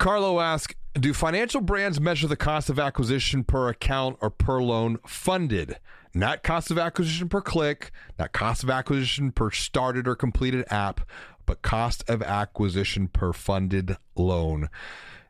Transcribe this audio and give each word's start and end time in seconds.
Carlo 0.00 0.40
asks 0.40 0.74
Do 0.94 1.12
financial 1.12 1.60
brands 1.60 2.00
measure 2.00 2.26
the 2.26 2.34
cost 2.34 2.70
of 2.70 2.78
acquisition 2.78 3.44
per 3.44 3.68
account 3.68 4.16
or 4.22 4.30
per 4.30 4.62
loan 4.62 4.96
funded? 5.06 5.76
Not 6.14 6.42
cost 6.42 6.70
of 6.70 6.78
acquisition 6.78 7.28
per 7.28 7.42
click, 7.42 7.92
not 8.18 8.32
cost 8.32 8.62
of 8.64 8.70
acquisition 8.70 9.30
per 9.30 9.50
started 9.50 10.08
or 10.08 10.16
completed 10.16 10.64
app, 10.70 11.02
but 11.44 11.60
cost 11.60 12.02
of 12.08 12.22
acquisition 12.22 13.08
per 13.08 13.34
funded 13.34 13.98
loan. 14.16 14.70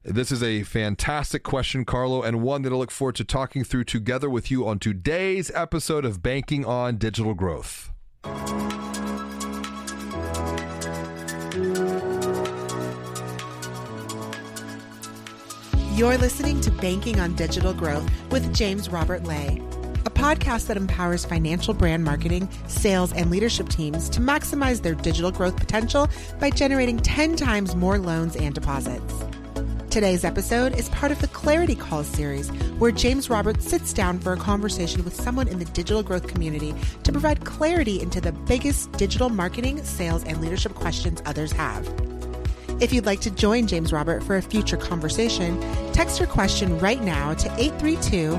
This 0.05 0.31
is 0.31 0.41
a 0.41 0.63
fantastic 0.63 1.43
question, 1.43 1.85
Carlo, 1.85 2.23
and 2.23 2.41
one 2.41 2.63
that 2.63 2.73
I 2.73 2.77
look 2.77 2.93
forward 2.93 3.17
to 3.17 3.25
talking 3.25 3.65
through 3.65 3.85
together 3.85 4.31
with 4.31 4.53
you 4.53 4.69
on 4.69 4.79
today's 4.79 5.51
episode 5.51 6.05
of 6.05 6.23
Banking 6.23 6.65
on 6.65 6.97
Digital 6.97 7.35
Growth. 7.35 7.91
You're 15.95 16.19
listening 16.19 16.61
to 16.63 16.71
Banking 16.71 17.19
on 17.19 17.35
Digital 17.35 17.75
Growth 17.75 18.09
with 18.31 18.55
James 18.55 18.89
Robert 18.89 19.25
Lay, 19.25 19.61
a 20.07 20.11
podcast 20.11 20.69
that 20.69 20.77
empowers 20.77 21.25
financial 21.25 21.75
brand 21.75 22.05
marketing, 22.05 22.49
sales, 22.69 23.13
and 23.13 23.29
leadership 23.29 23.69
teams 23.69 24.09
to 24.11 24.21
maximize 24.21 24.83
their 24.83 24.95
digital 24.95 25.33
growth 25.33 25.57
potential 25.57 26.09
by 26.39 26.49
generating 26.49 26.97
10 26.97 27.35
times 27.35 27.75
more 27.75 27.99
loans 27.99 28.37
and 28.37 28.55
deposits. 28.55 29.15
Today's 29.91 30.25
episode 30.25 30.79
is 30.79 30.89
part 30.91 31.11
of 31.11 31.21
the 31.21 31.29
Clarity 31.29 31.75
Call 31.75 32.05
series, 32.05 32.49
where 32.79 32.93
James 32.93 33.29
Roberts 33.29 33.69
sits 33.69 33.93
down 33.93 34.21
for 34.21 34.33
a 34.33 34.37
conversation 34.37 35.05
with 35.05 35.21
someone 35.21 35.49
in 35.49 35.59
the 35.59 35.65
digital 35.65 36.05
growth 36.05 36.29
community 36.29 36.73
to 37.03 37.11
provide 37.11 37.45
clarity 37.45 38.01
into 38.01 38.21
the 38.21 38.33
biggest 38.33 38.93
digital 38.93 39.29
marketing, 39.29 39.83
sales, 39.83 40.23
and 40.23 40.41
leadership 40.41 40.73
questions 40.75 41.21
others 41.27 41.51
have. 41.51 42.10
If 42.81 42.95
you'd 42.95 43.05
like 43.05 43.21
to 43.21 43.31
join 43.31 43.67
James 43.67 43.93
Robert 43.93 44.25
for 44.25 44.39
a 44.39 44.43
future 44.43 44.79
conversation, 44.79 45.61
text 45.93 46.19
your 46.19 46.27
question 46.27 46.79
right 46.79 47.03
now 47.03 47.35
to 47.35 47.53
832 47.59 48.31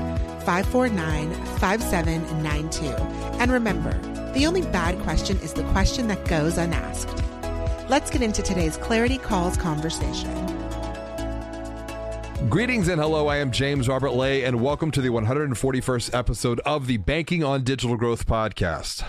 549 0.44 1.32
5792. 1.58 2.86
And 3.38 3.52
remember, 3.52 3.92
the 4.32 4.44
only 4.46 4.62
bad 4.62 4.98
question 5.04 5.36
is 5.38 5.52
the 5.52 5.62
question 5.70 6.08
that 6.08 6.24
goes 6.26 6.58
unasked. 6.58 7.22
Let's 7.88 8.10
get 8.10 8.20
into 8.20 8.42
today's 8.42 8.76
Clarity 8.78 9.18
Calls 9.18 9.56
conversation. 9.56 10.34
Greetings 12.48 12.88
and 12.88 13.00
hello. 13.00 13.28
I 13.28 13.36
am 13.36 13.52
James 13.52 13.88
Robert 13.88 14.10
Lay, 14.10 14.42
and 14.42 14.60
welcome 14.60 14.90
to 14.90 15.00
the 15.00 15.10
141st 15.10 16.18
episode 16.18 16.58
of 16.66 16.88
the 16.88 16.96
Banking 16.96 17.44
on 17.44 17.62
Digital 17.62 17.96
Growth 17.96 18.26
podcast. 18.26 19.04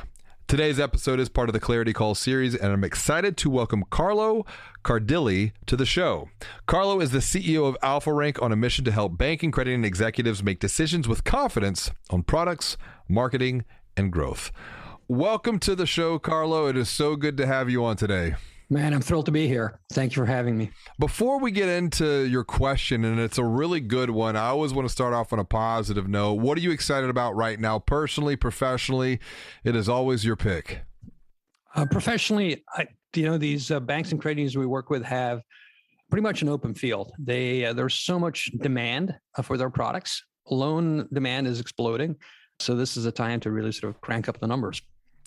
Today's 0.48 0.80
episode 0.80 1.20
is 1.20 1.30
part 1.30 1.50
of 1.50 1.54
the 1.54 1.60
Clarity 1.60 1.94
Call 1.94 2.14
series, 2.14 2.54
and 2.54 2.72
I'm 2.72 2.84
excited 2.84 3.38
to 3.38 3.50
welcome 3.50 3.86
Carlo 3.90 4.46
Cardilli 4.84 5.54
to 5.66 5.76
the 5.76 5.86
show. 5.86 6.30
Carlo 6.68 7.00
is 7.00 7.12
the 7.12 7.20
CEO 7.20 7.68
of 7.68 7.78
Alpha 7.82 8.14
Rank 8.14 8.40
on 8.42 8.52
a 8.52 8.56
mission 8.56 8.86
to 8.86 8.92
help 8.92 9.18
banking, 9.18 9.50
credit, 9.50 9.74
and 9.74 9.86
executives 9.86 10.44
make 10.44 10.60
decisions 10.60 11.08
with 11.08 11.24
confidence 11.24 11.92
on 12.12 12.22
products, 12.22 12.78
marketing, 13.08 13.64
and 13.98 14.12
growth. 14.12 14.52
Welcome 15.08 15.58
to 15.60 15.76
the 15.76 15.88
show, 15.88 16.20
Carlo. 16.20 16.68
It 16.68 16.78
is 16.78 16.90
so 16.90 17.16
good 17.16 17.38
to 17.38 17.48
have 17.48 17.70
you 17.70 17.84
on 17.84 17.96
today. 17.96 18.36
Man, 18.74 18.92
I'm 18.92 19.02
thrilled 19.02 19.28
to 19.28 19.32
be 19.32 19.48
here. 19.48 19.80
Thank 19.92 20.16
you 20.16 20.24
for 20.24 20.26
having 20.26 20.58
me. 20.58 20.72
Before 20.98 21.40
we 21.40 21.52
get 21.52 21.70
into 21.70 22.24
your 22.24 22.44
question, 22.44 23.06
and 23.06 23.20
it's 23.20 23.38
a 23.38 23.44
really 23.44 23.80
good 23.80 24.10
one, 24.10 24.36
I 24.36 24.48
always 24.48 24.74
want 24.74 24.88
to 24.88 24.92
start 24.92 25.14
off 25.14 25.32
on 25.32 25.38
a 25.38 25.46
positive 25.46 26.08
note. 26.08 26.40
What 26.40 26.58
are 26.58 26.62
you 26.62 26.72
excited 26.72 27.08
about 27.12 27.36
right 27.36 27.60
now, 27.60 27.78
personally, 27.78 28.36
professionally? 28.36 29.20
It 29.64 29.76
is 29.76 29.88
always 29.88 30.26
your 30.26 30.36
pick. 30.36 30.82
Uh, 31.76 31.86
professionally, 31.86 32.64
I, 32.76 32.88
you 33.16 33.26
know, 33.26 33.38
these 33.38 33.70
uh, 33.70 33.80
banks 33.80 34.12
and 34.12 34.20
credit 34.20 34.40
unions 34.40 34.58
we 34.58 34.66
work 34.66 34.90
with 34.90 35.04
have 35.04 35.44
pretty 36.10 36.24
much 36.24 36.42
an 36.42 36.50
open 36.50 36.74
field. 36.74 37.12
They 37.20 37.66
uh, 37.66 37.74
there's 37.74 37.94
so 37.94 38.18
much 38.18 38.50
demand 38.60 39.14
uh, 39.38 39.44
for 39.44 39.56
their 39.56 39.70
products. 39.70 40.24
Loan 40.50 41.08
demand 41.14 41.46
is 41.46 41.60
exploding, 41.60 42.16
so 42.58 42.74
this 42.74 42.98
is 42.98 43.06
a 43.06 43.12
time 43.12 43.40
to 43.42 43.52
really 43.52 43.72
sort 43.72 43.94
of 43.94 44.02
crank 44.02 44.28
up 44.28 44.40
the 44.40 44.48
numbers. 44.48 44.82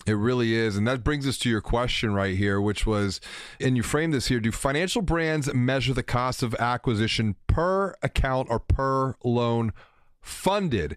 It 0.05 0.13
really 0.13 0.55
is. 0.55 0.77
And 0.77 0.87
that 0.87 1.03
brings 1.03 1.27
us 1.27 1.37
to 1.39 1.49
your 1.49 1.61
question 1.61 2.13
right 2.13 2.37
here, 2.37 2.61
which 2.61 2.85
was, 2.85 3.19
and 3.59 3.75
you 3.75 3.83
frame 3.83 4.11
this 4.11 4.27
here 4.27 4.39
do 4.39 4.51
financial 4.51 5.01
brands 5.01 5.53
measure 5.53 5.93
the 5.93 6.03
cost 6.03 6.43
of 6.43 6.55
acquisition 6.55 7.35
per 7.47 7.95
account 8.01 8.47
or 8.49 8.59
per 8.59 9.15
loan 9.23 9.73
funded? 10.21 10.95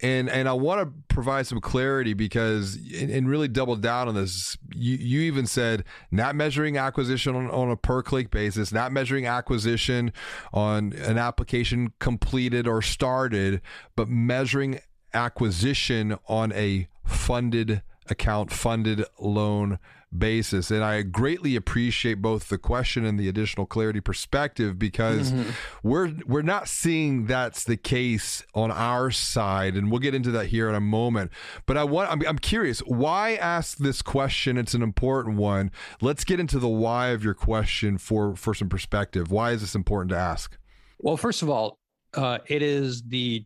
And, 0.00 0.28
and 0.28 0.48
I 0.48 0.52
want 0.52 0.80
to 0.80 1.14
provide 1.14 1.46
some 1.46 1.60
clarity 1.60 2.12
because, 2.12 2.76
and, 2.76 3.10
and 3.10 3.28
really 3.28 3.46
double 3.46 3.76
down 3.76 4.08
on 4.08 4.16
this. 4.16 4.56
You, 4.74 4.96
you 4.96 5.20
even 5.22 5.46
said 5.46 5.84
not 6.10 6.34
measuring 6.34 6.76
acquisition 6.76 7.36
on, 7.36 7.50
on 7.50 7.70
a 7.70 7.76
per 7.76 8.02
click 8.02 8.30
basis, 8.30 8.72
not 8.72 8.90
measuring 8.90 9.26
acquisition 9.26 10.12
on 10.52 10.92
an 10.92 11.18
application 11.18 11.92
completed 12.00 12.66
or 12.66 12.82
started, 12.82 13.60
but 13.94 14.08
measuring 14.08 14.80
acquisition 15.14 16.16
on 16.28 16.52
a 16.52 16.88
funded 17.04 17.82
account 18.12 18.52
funded 18.52 19.04
loan 19.18 19.78
basis. 20.16 20.70
And 20.70 20.84
I 20.84 21.02
greatly 21.02 21.56
appreciate 21.56 22.20
both 22.20 22.48
the 22.48 22.58
question 22.58 23.04
and 23.04 23.18
the 23.18 23.28
additional 23.28 23.66
clarity 23.66 24.00
perspective 24.00 24.78
because 24.78 25.32
mm-hmm. 25.32 25.50
we're 25.82 26.12
we're 26.26 26.42
not 26.42 26.68
seeing 26.68 27.26
that's 27.26 27.64
the 27.64 27.76
case 27.76 28.44
on 28.54 28.70
our 28.70 29.10
side, 29.10 29.74
and 29.74 29.90
we'll 29.90 30.00
get 30.00 30.14
into 30.14 30.30
that 30.32 30.46
here 30.46 30.68
in 30.68 30.74
a 30.74 30.80
moment. 30.80 31.30
But 31.66 31.76
I 31.76 31.84
want 31.84 32.10
I'm, 32.10 32.22
I'm 32.26 32.38
curious 32.38 32.80
why 32.80 33.34
ask 33.34 33.78
this 33.78 34.02
question. 34.02 34.58
It's 34.58 34.74
an 34.74 34.82
important 34.82 35.36
one. 35.36 35.70
Let's 36.00 36.24
get 36.24 36.40
into 36.40 36.58
the 36.58 36.68
why 36.68 37.08
of 37.08 37.24
your 37.24 37.34
question 37.34 37.98
for 37.98 38.36
for 38.36 38.54
some 38.54 38.68
perspective. 38.68 39.30
Why 39.30 39.52
is 39.52 39.60
this 39.60 39.74
important 39.74 40.10
to 40.10 40.16
ask? 40.16 40.56
Well, 40.98 41.16
first 41.16 41.42
of 41.42 41.50
all, 41.50 41.78
uh, 42.14 42.38
it 42.46 42.62
is 42.62 43.02
the 43.02 43.44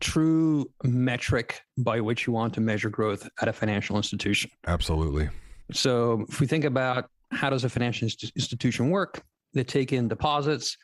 true 0.00 0.70
metric 0.82 1.60
by 1.78 2.00
which 2.00 2.26
you 2.26 2.32
want 2.32 2.54
to 2.54 2.60
measure 2.60 2.90
growth 2.90 3.28
at 3.40 3.48
a 3.48 3.52
financial 3.52 3.96
institution. 3.96 4.50
Absolutely. 4.66 5.28
So 5.72 6.24
if 6.28 6.40
we 6.40 6.46
think 6.46 6.64
about 6.64 7.08
how 7.30 7.50
does 7.50 7.64
a 7.64 7.68
financial 7.68 8.06
institution 8.06 8.90
work, 8.90 9.22
they 9.54 9.64
take 9.64 9.92
in 9.92 10.08
deposits, 10.08 10.76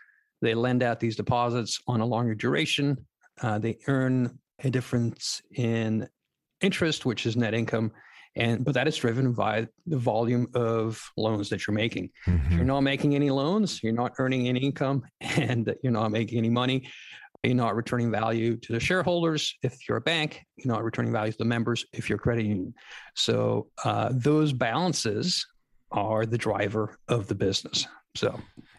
they 0.43 0.55
lend 0.55 0.83
out 0.83 1.01
these 1.01 1.17
deposits 1.17 1.81
on 1.87 2.01
a 2.01 2.07
longer 2.07 2.35
duration, 2.35 2.97
uh, 3.43 3.59
they 3.59 3.79
earn 3.89 4.39
a 4.63 4.71
difference 4.71 5.43
in 5.55 6.09
interest, 6.61 7.05
which 7.05 7.27
is 7.27 7.37
net 7.37 7.55
income, 7.55 7.93
and 8.37 8.65
but 8.65 8.75
that 8.75 8.87
is 8.87 8.97
driven 8.97 9.33
by 9.33 9.67
the 9.87 9.97
volume 9.97 10.47
of 10.55 11.01
loans 11.17 11.49
that 11.51 11.67
you're 11.67 11.75
making. 11.75 12.11
Mm-hmm. 12.27 12.47
If 12.47 12.53
you're 12.53 12.65
not 12.65 12.83
making 12.83 13.15
any 13.15 13.31
loans, 13.31 13.83
you're 13.83 13.93
not 13.93 14.13
earning 14.19 14.49
any 14.49 14.61
income, 14.61 15.03
and 15.21 15.75
you're 15.83 15.93
not 15.93 16.11
making 16.11 16.39
any 16.39 16.51
money 16.51 16.89
you're 17.47 17.57
not 17.57 17.77
returning 17.77 18.11
value 18.11 18.57
to 18.57 18.73
the 18.73 18.81
shareholders 18.81 19.57
if 19.63 19.89
you're 19.89 19.99
a 19.99 20.03
bank 20.03 20.45
you're 20.57 20.73
not 20.73 20.85
returning 20.85 21.13
value 21.13 21.33
to 21.33 21.39
the 21.39 21.45
members 21.45 21.85
if 21.93 22.09
you're 22.09 22.17
a 22.17 22.21
credit 22.21 22.45
union. 22.45 22.75
So 23.15 23.69
uh, 23.85 24.11
those 24.13 24.53
balances 24.53 25.47
are 25.93 26.27
the 26.27 26.39
driver 26.39 26.99
of 27.09 27.27
the 27.29 27.35
business. 27.35 27.87
So 28.15 28.39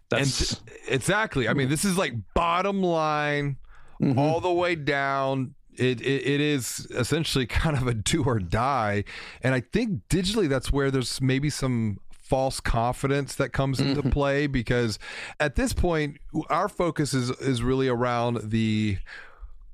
that's 0.10 0.52
and 0.52 0.62
exactly. 0.88 1.48
I 1.48 1.54
mean 1.54 1.70
this 1.70 1.86
is 1.86 1.98
like 1.98 2.14
bottom 2.34 2.82
line 2.82 3.58
mm-hmm. 4.02 4.18
all 4.18 4.40
the 4.40 4.52
way 4.52 4.76
down. 4.76 5.54
It, 5.74 6.02
it, 6.02 6.26
it 6.26 6.42
is 6.42 6.88
essentially 6.90 7.46
kind 7.48 7.78
of 7.78 7.88
a 7.88 7.94
do 7.94 8.24
or 8.24 8.40
die. 8.40 9.04
And 9.42 9.54
i 9.54 9.60
think 9.60 10.02
digitally 10.10 10.50
that's 10.50 10.72
where 10.72 10.90
there's 10.92 11.22
maybe 11.22 11.50
some 11.50 11.98
false 12.28 12.60
confidence 12.60 13.36
that 13.36 13.54
comes 13.54 13.80
into 13.80 14.02
mm-hmm. 14.02 14.10
play 14.10 14.48
because 14.48 15.00
at 15.40 15.56
this 15.56 15.72
point 15.72 16.18
our 16.50 16.68
focus 16.68 17.14
is 17.14 17.30
is 17.40 17.64
really 17.64 17.88
around 17.88 18.52
the 18.52 18.98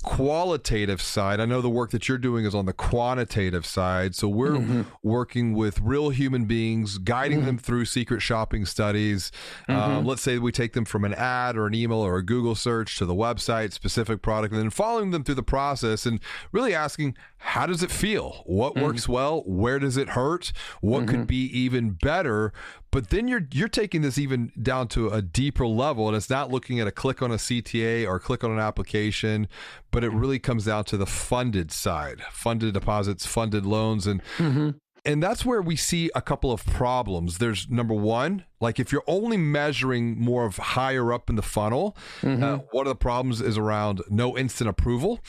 qualitative 0.04 1.02
side. 1.02 1.40
I 1.40 1.46
know 1.46 1.62
the 1.62 1.70
work 1.70 1.90
that 1.92 2.08
you're 2.08 2.18
doing 2.18 2.46
is 2.46 2.54
on 2.54 2.66
the 2.66 2.74
quantitative 2.74 3.66
side. 3.66 4.14
So 4.16 4.28
we're 4.28 4.52
mm-hmm. 4.52 4.82
working 5.02 5.54
with 5.54 5.80
real 5.82 6.10
human 6.10 6.46
beings, 6.46 6.98
guiding 7.00 7.40
mm-hmm. 7.40 7.48
them 7.48 7.58
through 7.58 7.86
secret 7.86 8.22
shopping 8.22 8.66
studies. 8.66 9.32
Um, 9.68 9.76
mm-hmm. 9.76 9.92
Um, 9.94 10.06
let's 10.06 10.22
say 10.22 10.38
we 10.38 10.52
take 10.52 10.74
them 10.74 10.86
from 10.86 11.06
an 11.06 11.14
ad 11.14 11.58
or 11.58 11.66
an 11.66 11.74
email 11.74 12.00
or 12.00 12.18
a 12.18 12.24
Google 12.24 12.56
search 12.56 12.98
to 12.98 13.06
the 13.06 13.16
website, 13.16 13.74
specific 13.74 14.22
product, 14.22 14.54
and 14.54 14.62
then 14.62 14.70
following 14.70 15.12
them 15.12 15.24
through 15.24 15.36
the 15.36 15.44
process 15.44 16.06
and 16.06 16.20
really 16.52 16.76
asking, 16.76 17.16
how 17.38 17.66
does 17.66 17.84
it 17.84 17.92
feel? 17.92 18.44
What 18.46 18.76
mm-hmm. 18.76 18.84
works 18.84 19.10
well? 19.10 19.44
Where 19.46 19.80
does 19.80 19.98
it 19.98 20.10
hurt? 20.10 20.54
What 20.82 21.08
could 21.08 21.22
mm-hmm. 21.22 21.26
be 21.26 21.58
even 21.58 21.92
better? 21.92 22.54
But 22.94 23.10
then 23.10 23.28
you're 23.28 23.48
you're 23.52 23.68
taking 23.68 24.04
this 24.04 24.20
even 24.20 24.52
down 24.62 24.88
to 24.90 25.10
a 25.10 25.20
deeper 25.20 25.66
level, 25.66 26.08
and 26.08 26.16
it's 26.16 26.30
not 26.30 26.52
looking 26.52 26.80
at 26.80 26.86
a 26.86 26.92
click 26.92 27.24
on 27.24 27.32
a 27.32 27.38
CTA 27.38 28.08
or 28.08 28.20
click 28.20 28.44
on 28.44 28.52
an 28.52 28.60
application, 28.60 29.48
but 29.90 30.04
it 30.04 30.12
really 30.12 30.38
comes 30.38 30.66
down 30.66 30.84
to 30.86 30.98
the 30.98 31.08
funded 31.08 31.72
side, 31.72 32.22
funded 32.32 32.76
deposits, 32.76 33.26
funded 33.26 33.66
loans, 33.66 34.06
and 34.06 34.22
mm-hmm. 34.38 34.70
and 35.04 35.24
that's 35.24 35.44
where 35.44 35.60
we 35.60 35.76
see 35.76 36.12
a 36.14 36.22
couple 36.22 36.52
of 36.52 36.64
problems. 36.68 37.40
There's 37.40 37.68
number 37.68 37.96
one, 37.96 38.46
Like 38.64 38.80
if 38.80 38.94
you're 38.94 39.04
only 39.08 39.36
measuring 39.36 40.18
more 40.18 40.46
of 40.46 40.56
higher 40.56 41.12
up 41.12 41.30
in 41.30 41.36
the 41.36 41.42
funnel, 41.42 41.98
mm-hmm. 42.22 42.42
uh, 42.42 42.58
one 42.72 42.88
of 42.88 42.92
the 42.92 42.96
problems 42.96 43.42
is 43.42 43.58
around 43.58 44.02
no 44.10 44.38
instant 44.38 44.70
approval. 44.70 45.20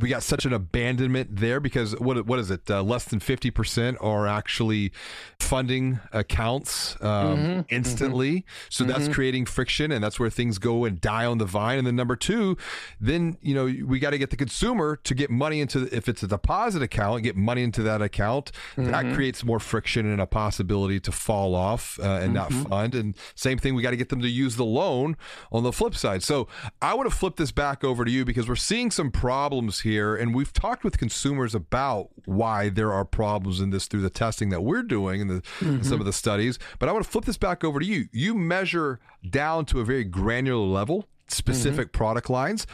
We 0.00 0.08
got 0.08 0.22
such 0.22 0.46
an 0.46 0.52
abandonment 0.52 1.36
there 1.36 1.58
because 1.58 1.98
what 1.98 2.24
what 2.24 2.38
is 2.38 2.52
it? 2.52 2.70
Uh, 2.70 2.84
less 2.84 3.04
than 3.04 3.18
fifty 3.18 3.50
percent 3.50 3.98
are 4.00 4.28
actually 4.28 4.92
funding 5.40 5.98
accounts 6.12 6.96
um, 7.00 7.36
mm-hmm. 7.36 7.60
instantly. 7.68 8.32
Mm-hmm. 8.32 8.66
So 8.70 8.84
that's 8.84 9.04
mm-hmm. 9.04 9.12
creating 9.12 9.46
friction, 9.46 9.90
and 9.90 10.02
that's 10.02 10.20
where 10.20 10.30
things 10.30 10.58
go 10.58 10.84
and 10.84 11.00
die 11.00 11.26
on 11.26 11.38
the 11.38 11.46
vine. 11.46 11.78
And 11.78 11.86
then 11.86 11.96
number 11.96 12.14
two, 12.14 12.56
then 13.00 13.36
you 13.42 13.54
know 13.56 13.64
we 13.64 13.98
got 13.98 14.10
to 14.10 14.18
get 14.18 14.30
the 14.30 14.36
consumer 14.36 14.96
to 15.02 15.14
get 15.14 15.30
money 15.30 15.60
into 15.60 15.88
if 15.94 16.08
it's 16.08 16.22
a 16.22 16.28
deposit 16.28 16.80
account, 16.80 17.24
get 17.24 17.36
money 17.36 17.64
into 17.64 17.82
that 17.82 18.00
account. 18.00 18.52
That 18.76 19.04
mm-hmm. 19.04 19.14
creates 19.14 19.42
more 19.42 19.58
friction 19.58 20.06
and 20.06 20.20
a 20.20 20.26
possibility 20.26 21.00
to 21.00 21.10
fall 21.10 21.56
off 21.56 21.98
uh, 21.98 22.20
and 22.22 22.34
not 22.34 22.50
mm-hmm. 22.50 22.72
And 22.92 23.16
same 23.36 23.58
thing, 23.58 23.76
we 23.76 23.82
got 23.82 23.90
to 23.90 23.96
get 23.96 24.08
them 24.08 24.20
to 24.20 24.28
use 24.28 24.56
the 24.56 24.64
loan 24.64 25.16
on 25.52 25.62
the 25.62 25.72
flip 25.72 25.94
side. 25.94 26.24
So 26.24 26.48
I 26.82 26.94
would 26.94 27.06
have 27.06 27.14
flipped 27.14 27.36
this 27.36 27.52
back 27.52 27.84
over 27.84 28.04
to 28.04 28.10
you 28.10 28.24
because 28.24 28.48
we're 28.48 28.56
seeing 28.56 28.90
some 28.90 29.12
problems 29.12 29.82
here, 29.82 30.16
and 30.16 30.34
we've 30.34 30.52
talked 30.52 30.82
with 30.82 30.98
consumers 30.98 31.54
about 31.54 32.08
why 32.24 32.68
there 32.68 32.92
are 32.92 33.04
problems 33.04 33.60
in 33.60 33.70
this 33.70 33.86
through 33.86 34.02
the 34.02 34.10
testing 34.10 34.48
that 34.48 34.62
we're 34.62 34.82
doing 34.82 35.20
and 35.20 35.30
mm-hmm. 35.30 35.82
some 35.82 36.00
of 36.00 36.06
the 36.06 36.12
studies. 36.12 36.58
But 36.80 36.88
I 36.88 36.92
want 36.92 37.04
to 37.04 37.10
flip 37.10 37.26
this 37.26 37.38
back 37.38 37.62
over 37.62 37.78
to 37.78 37.86
you. 37.86 38.08
You 38.10 38.34
measure 38.34 38.98
down 39.28 39.66
to 39.66 39.80
a 39.80 39.84
very 39.84 40.04
granular 40.04 40.66
level 40.66 41.06
specific 41.28 41.88
mm-hmm. 41.88 41.98
product 41.98 42.28
lines. 42.30 42.66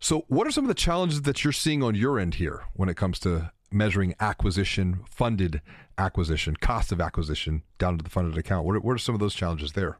So, 0.00 0.24
what 0.28 0.46
are 0.46 0.50
some 0.50 0.64
of 0.64 0.68
the 0.68 0.74
challenges 0.74 1.22
that 1.22 1.44
you're 1.44 1.52
seeing 1.52 1.82
on 1.82 1.94
your 1.94 2.18
end 2.18 2.34
here 2.34 2.64
when 2.74 2.88
it 2.88 2.96
comes 2.96 3.18
to 3.20 3.52
measuring 3.72 4.14
acquisition, 4.20 5.00
funded 5.10 5.60
acquisition, 5.98 6.56
cost 6.56 6.92
of 6.92 7.00
acquisition 7.00 7.62
down 7.78 7.98
to 7.98 8.04
the 8.04 8.10
funded 8.10 8.36
account? 8.38 8.66
What 8.66 8.76
are, 8.76 8.80
what 8.80 8.92
are 8.92 8.98
some 8.98 9.14
of 9.14 9.20
those 9.20 9.34
challenges 9.34 9.72
there? 9.72 9.98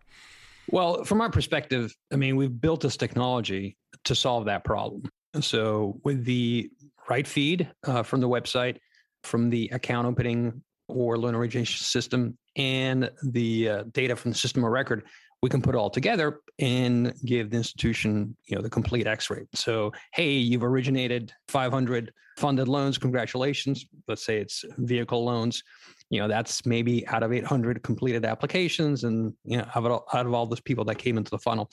Well, 0.70 1.04
from 1.04 1.20
our 1.20 1.30
perspective, 1.30 1.94
I 2.12 2.16
mean, 2.16 2.36
we've 2.36 2.60
built 2.60 2.80
this 2.80 2.96
technology 2.96 3.76
to 4.04 4.14
solve 4.14 4.44
that 4.46 4.64
problem. 4.64 5.02
So, 5.40 6.00
with 6.04 6.24
the 6.24 6.70
right 7.08 7.26
feed 7.26 7.70
uh, 7.86 8.02
from 8.02 8.20
the 8.20 8.28
website, 8.28 8.76
from 9.24 9.50
the 9.50 9.70
account 9.72 10.06
opening 10.06 10.62
or 10.88 11.16
loan 11.16 11.34
origination 11.34 11.84
system, 11.84 12.36
and 12.56 13.10
the 13.22 13.68
uh, 13.68 13.84
data 13.92 14.14
from 14.14 14.32
the 14.32 14.38
system 14.38 14.64
of 14.64 14.70
record, 14.70 15.04
we 15.42 15.48
can 15.48 15.60
put 15.60 15.74
it 15.74 15.78
all 15.78 15.90
together 15.90 16.40
and 16.60 17.12
give 17.24 17.50
the 17.50 17.56
institution, 17.56 18.36
you 18.46 18.56
know, 18.56 18.62
the 18.62 18.70
complete 18.70 19.06
X-ray. 19.06 19.44
So, 19.54 19.92
hey, 20.12 20.30
you've 20.30 20.62
originated 20.62 21.32
500 21.48 22.12
funded 22.36 22.68
loans. 22.68 22.96
Congratulations. 22.96 23.84
Let's 24.06 24.24
say 24.24 24.38
it's 24.38 24.64
vehicle 24.78 25.24
loans. 25.24 25.64
You 26.10 26.20
know, 26.20 26.28
that's 26.28 26.64
maybe 26.64 27.06
out 27.08 27.22
of 27.22 27.32
800 27.32 27.82
completed 27.82 28.24
applications, 28.24 29.04
and 29.04 29.32
you 29.44 29.58
know, 29.58 29.66
out 29.74 29.84
of 29.84 29.86
all, 29.86 30.06
out 30.12 30.26
of 30.26 30.34
all 30.34 30.46
those 30.46 30.60
people 30.60 30.84
that 30.84 30.96
came 30.96 31.16
into 31.16 31.30
the 31.30 31.38
funnel. 31.38 31.70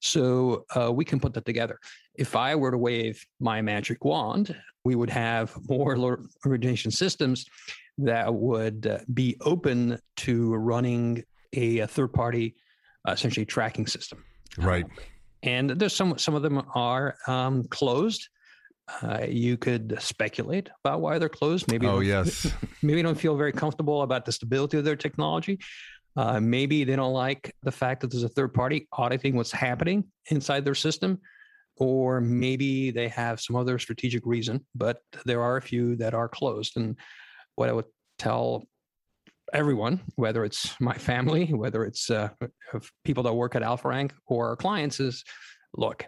So 0.00 0.64
uh, 0.74 0.90
we 0.90 1.04
can 1.04 1.20
put 1.20 1.34
that 1.34 1.44
together. 1.44 1.78
If 2.14 2.34
I 2.34 2.54
were 2.56 2.70
to 2.70 2.78
wave 2.78 3.24
my 3.38 3.60
magic 3.62 4.04
wand, 4.04 4.56
we 4.84 4.94
would 4.96 5.10
have 5.10 5.54
more 5.68 6.24
origination 6.44 6.90
systems 6.90 7.46
that 7.98 8.34
would 8.34 8.86
uh, 8.86 8.98
be 9.12 9.36
open 9.42 9.98
to 10.16 10.54
running 10.54 11.22
a, 11.52 11.80
a 11.80 11.86
third 11.86 12.12
party 12.12 12.56
uh, 13.08 13.12
essentially 13.12 13.46
tracking 13.46 13.86
system. 13.86 14.24
Right. 14.58 14.84
Um, 14.84 14.90
and 15.42 15.70
there's 15.70 15.94
some 15.94 16.16
some 16.18 16.34
of 16.34 16.42
them 16.42 16.62
are 16.74 17.16
um, 17.26 17.64
closed. 17.64 18.28
Uh, 19.02 19.26
you 19.28 19.56
could 19.56 19.96
speculate 20.00 20.68
about 20.84 21.00
why 21.00 21.18
they're 21.18 21.28
closed. 21.28 21.70
Maybe 21.70 21.86
oh 21.86 22.00
yes, 22.00 22.52
maybe 22.82 23.02
don't 23.02 23.18
feel 23.18 23.36
very 23.36 23.52
comfortable 23.52 24.02
about 24.02 24.24
the 24.24 24.32
stability 24.32 24.78
of 24.78 24.84
their 24.84 24.96
technology. 24.96 25.58
Uh, 26.16 26.38
maybe 26.40 26.84
they 26.84 26.94
don't 26.94 27.14
like 27.14 27.54
the 27.62 27.72
fact 27.72 28.02
that 28.02 28.10
there's 28.10 28.22
a 28.22 28.28
third 28.28 28.52
party 28.52 28.86
auditing 28.92 29.34
what's 29.34 29.52
happening 29.52 30.04
inside 30.30 30.64
their 30.64 30.74
system, 30.74 31.18
or 31.78 32.20
maybe 32.20 32.90
they 32.90 33.08
have 33.08 33.40
some 33.40 33.56
other 33.56 33.78
strategic 33.78 34.24
reason. 34.26 34.64
But 34.74 34.98
there 35.24 35.42
are 35.42 35.56
a 35.56 35.62
few 35.62 35.96
that 35.96 36.14
are 36.14 36.28
closed. 36.28 36.76
And 36.76 36.96
what 37.56 37.68
I 37.68 37.72
would 37.72 37.86
tell 38.18 38.64
everyone, 39.52 40.00
whether 40.16 40.44
it's 40.44 40.78
my 40.80 40.94
family, 40.94 41.46
whether 41.52 41.84
it's 41.84 42.10
uh, 42.10 42.28
people 43.04 43.22
that 43.24 43.34
work 43.34 43.54
at 43.54 43.62
Alpha 43.62 43.88
Rank 43.88 44.12
or 44.26 44.48
our 44.48 44.56
clients, 44.56 45.00
is 45.00 45.24
look, 45.76 46.06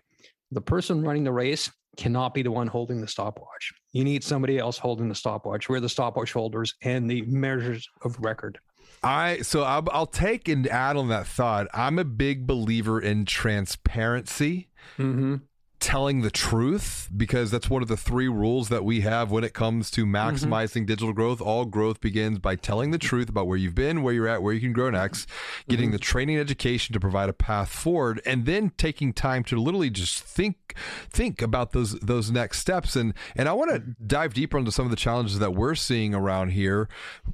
the 0.50 0.60
person 0.60 1.02
running 1.02 1.24
the 1.24 1.32
race 1.32 1.70
cannot 1.96 2.34
be 2.34 2.42
the 2.42 2.50
one 2.50 2.66
holding 2.66 3.00
the 3.00 3.08
stopwatch. 3.08 3.72
You 3.92 4.04
need 4.04 4.24
somebody 4.24 4.58
else 4.58 4.78
holding 4.78 5.08
the 5.08 5.14
stopwatch. 5.14 5.68
We're 5.68 5.80
the 5.80 5.88
stopwatch 5.88 6.32
holders 6.32 6.74
and 6.82 7.08
the 7.08 7.22
measures 7.22 7.88
of 8.02 8.18
record. 8.18 8.58
I 9.02 9.38
so 9.42 9.62
I'll, 9.62 9.86
I'll 9.92 10.06
take 10.06 10.48
and 10.48 10.66
add 10.66 10.96
on 10.96 11.08
that 11.08 11.26
thought. 11.26 11.68
I'm 11.74 11.98
a 11.98 12.04
big 12.04 12.46
believer 12.46 13.00
in 13.00 13.24
transparency. 13.24 14.68
Mm-hmm 14.98 15.36
telling 15.84 16.22
the 16.22 16.30
truth 16.30 17.10
because 17.14 17.50
that's 17.50 17.68
one 17.68 17.82
of 17.82 17.88
the 17.88 17.96
three 17.96 18.26
rules 18.26 18.70
that 18.70 18.86
we 18.86 19.02
have 19.02 19.30
when 19.30 19.44
it 19.44 19.52
comes 19.52 19.90
to 19.90 20.06
mm-hmm. 20.06 20.16
maximizing 20.16 20.78
mm-hmm. 20.78 20.84
digital 20.86 21.12
growth. 21.12 21.42
All 21.42 21.66
growth 21.66 22.00
begins 22.00 22.38
by 22.38 22.56
telling 22.56 22.90
the 22.90 22.96
truth 22.96 23.28
about 23.28 23.46
where 23.46 23.58
you've 23.58 23.74
been, 23.74 24.02
where 24.02 24.14
you're 24.14 24.26
at, 24.26 24.42
where 24.42 24.54
you 24.54 24.62
can 24.62 24.72
grow 24.72 24.88
next, 24.88 25.28
getting 25.68 25.88
mm-hmm. 25.88 25.92
the 25.92 25.98
training 25.98 26.38
education 26.38 26.94
to 26.94 27.00
provide 27.00 27.28
a 27.28 27.34
path 27.34 27.68
forward, 27.68 28.22
and 28.24 28.46
then 28.46 28.72
taking 28.78 29.12
time 29.12 29.44
to 29.44 29.60
literally 29.60 29.90
just 29.90 30.20
think 30.20 30.74
think 31.10 31.42
about 31.42 31.72
those 31.72 32.00
those 32.00 32.30
next 32.30 32.60
steps. 32.60 32.96
And 32.96 33.12
and 33.36 33.46
I 33.46 33.52
want 33.52 33.70
to 33.72 33.80
mm-hmm. 33.80 34.06
dive 34.06 34.32
deeper 34.32 34.56
into 34.56 34.72
some 34.72 34.86
of 34.86 34.90
the 34.90 34.96
challenges 34.96 35.38
that 35.38 35.52
we're 35.52 35.74
seeing 35.74 36.14
around 36.14 36.52
here, 36.52 36.88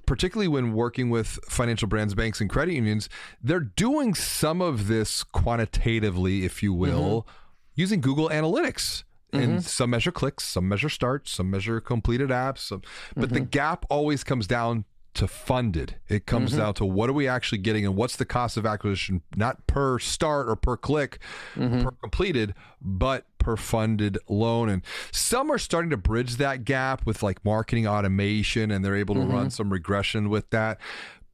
particularly 0.07 0.49
when 0.49 0.73
working 0.73 1.09
with 1.09 1.39
financial 1.49 1.87
brands, 1.87 2.17
banks, 2.17 2.41
and 2.41 2.51
credit 2.51 2.75
unions. 2.75 3.09
They're 3.41 3.61
doing 3.61 4.13
some 4.17 4.61
of 4.61 4.89
this 4.89 5.23
quantitatively, 5.23 6.45
if 6.45 6.65
you 6.65 6.73
will. 6.73 7.21
Mm-hmm 7.21 7.40
using 7.81 8.01
Google 8.01 8.29
Analytics. 8.29 9.05
And 9.33 9.43
mm-hmm. 9.43 9.59
some 9.61 9.91
measure 9.91 10.11
clicks, 10.11 10.43
some 10.43 10.69
measure 10.69 10.89
starts, 10.89 11.31
some 11.31 11.51
measure 11.53 11.81
completed 11.81 12.31
apps. 12.31 12.59
Some, 12.59 12.83
but 13.15 13.27
mm-hmm. 13.27 13.35
the 13.35 13.41
gap 13.41 13.87
always 13.89 14.25
comes 14.25 14.49
down 14.49 14.85
to 15.15 15.27
funded. 15.27 15.97
It 16.09 16.27
comes 16.27 16.51
mm-hmm. 16.51 16.61
down 16.61 16.75
to 16.75 16.85
what 16.85 17.11
are 17.11 17.13
we 17.13 17.27
actually 17.27 17.59
getting 17.59 17.85
and 17.85 17.97
what's 17.97 18.17
the 18.17 18.25
cost 18.25 18.57
of 18.57 18.65
acquisition, 18.65 19.23
not 19.37 19.67
per 19.67 19.99
start 19.99 20.49
or 20.49 20.57
per 20.57 20.77
click, 20.77 21.19
mm-hmm. 21.55 21.83
per 21.83 21.91
completed, 21.91 22.55
but 22.81 23.27
per 23.39 23.57
funded 23.57 24.19
loan. 24.29 24.69
And 24.69 24.83
some 25.13 25.51
are 25.51 25.59
starting 25.59 25.91
to 25.91 25.97
bridge 25.97 26.37
that 26.37 26.65
gap 26.65 27.07
with 27.07 27.23
like 27.23 27.45
marketing 27.45 27.87
automation 27.87 28.71
and 28.71 28.85
they're 28.85 28.97
able 28.97 29.15
to 29.17 29.21
mm-hmm. 29.21 29.33
run 29.33 29.51
some 29.51 29.71
regression 29.71 30.29
with 30.29 30.51
that. 30.51 30.79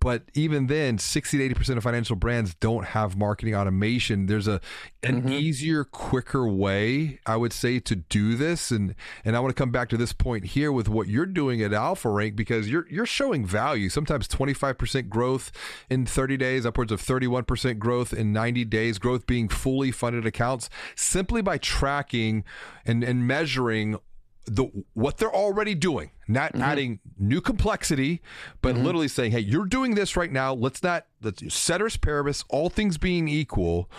But 0.00 0.24
even 0.34 0.66
then, 0.66 0.98
60 0.98 1.38
to 1.38 1.54
80% 1.54 1.78
of 1.78 1.82
financial 1.82 2.16
brands 2.16 2.54
don't 2.54 2.84
have 2.86 3.16
marketing 3.16 3.54
automation. 3.54 4.26
There's 4.26 4.46
a 4.46 4.60
an 5.02 5.22
mm-hmm. 5.22 5.32
easier, 5.32 5.84
quicker 5.84 6.48
way, 6.48 7.20
I 7.26 7.36
would 7.36 7.52
say, 7.52 7.80
to 7.80 7.96
do 7.96 8.36
this. 8.36 8.70
And 8.70 8.94
and 9.24 9.36
I 9.36 9.40
want 9.40 9.54
to 9.54 9.60
come 9.60 9.70
back 9.70 9.88
to 9.90 9.96
this 9.96 10.12
point 10.12 10.44
here 10.46 10.70
with 10.70 10.88
what 10.88 11.08
you're 11.08 11.26
doing 11.26 11.62
at 11.62 11.72
Alpha 11.72 12.10
Rank 12.10 12.36
because 12.36 12.68
you're 12.68 12.86
you're 12.90 13.06
showing 13.06 13.46
value. 13.46 13.88
Sometimes 13.88 14.28
25% 14.28 15.08
growth 15.08 15.52
in 15.90 16.06
30 16.06 16.36
days, 16.36 16.66
upwards 16.66 16.92
of 16.92 17.02
31% 17.02 17.78
growth 17.78 18.12
in 18.12 18.32
90 18.32 18.64
days, 18.66 18.98
growth 18.98 19.26
being 19.26 19.48
fully 19.48 19.90
funded 19.90 20.26
accounts 20.26 20.68
simply 20.94 21.42
by 21.42 21.58
tracking 21.58 22.44
and, 22.84 23.02
and 23.02 23.26
measuring 23.26 23.98
the 24.46 24.84
what 24.94 25.18
they're 25.18 25.34
already 25.34 25.74
doing, 25.74 26.10
not 26.28 26.52
mm-hmm. 26.52 26.62
adding 26.62 27.00
new 27.18 27.40
complexity, 27.40 28.22
but 28.62 28.74
mm-hmm. 28.74 28.84
literally 28.84 29.08
saying, 29.08 29.32
"Hey, 29.32 29.40
you're 29.40 29.66
doing 29.66 29.94
this 29.94 30.16
right 30.16 30.30
now. 30.30 30.54
Let's 30.54 30.82
not 30.82 31.06
let's 31.22 31.42
ceteris 31.54 31.96
paribus, 31.96 32.44
all 32.48 32.70
things 32.70 32.98
being 32.98 33.28
equal." 33.28 33.90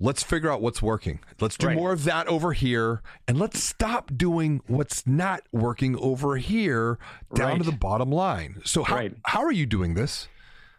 Let's 0.00 0.24
figure 0.24 0.50
out 0.50 0.60
what's 0.60 0.82
working. 0.82 1.20
Let's 1.40 1.56
do 1.56 1.68
right. 1.68 1.76
more 1.76 1.92
of 1.92 2.02
that 2.04 2.26
over 2.26 2.52
here, 2.54 3.02
and 3.28 3.38
let's 3.38 3.62
stop 3.62 4.10
doing 4.16 4.60
what's 4.66 5.06
not 5.06 5.42
working 5.52 5.96
over 5.96 6.38
here 6.38 6.98
down 7.34 7.50
right. 7.50 7.58
to 7.58 7.70
the 7.70 7.76
bottom 7.76 8.10
line. 8.10 8.60
So, 8.64 8.82
how, 8.82 8.96
right. 8.96 9.14
how 9.26 9.44
are 9.44 9.52
you 9.52 9.64
doing 9.64 9.94
this? 9.94 10.26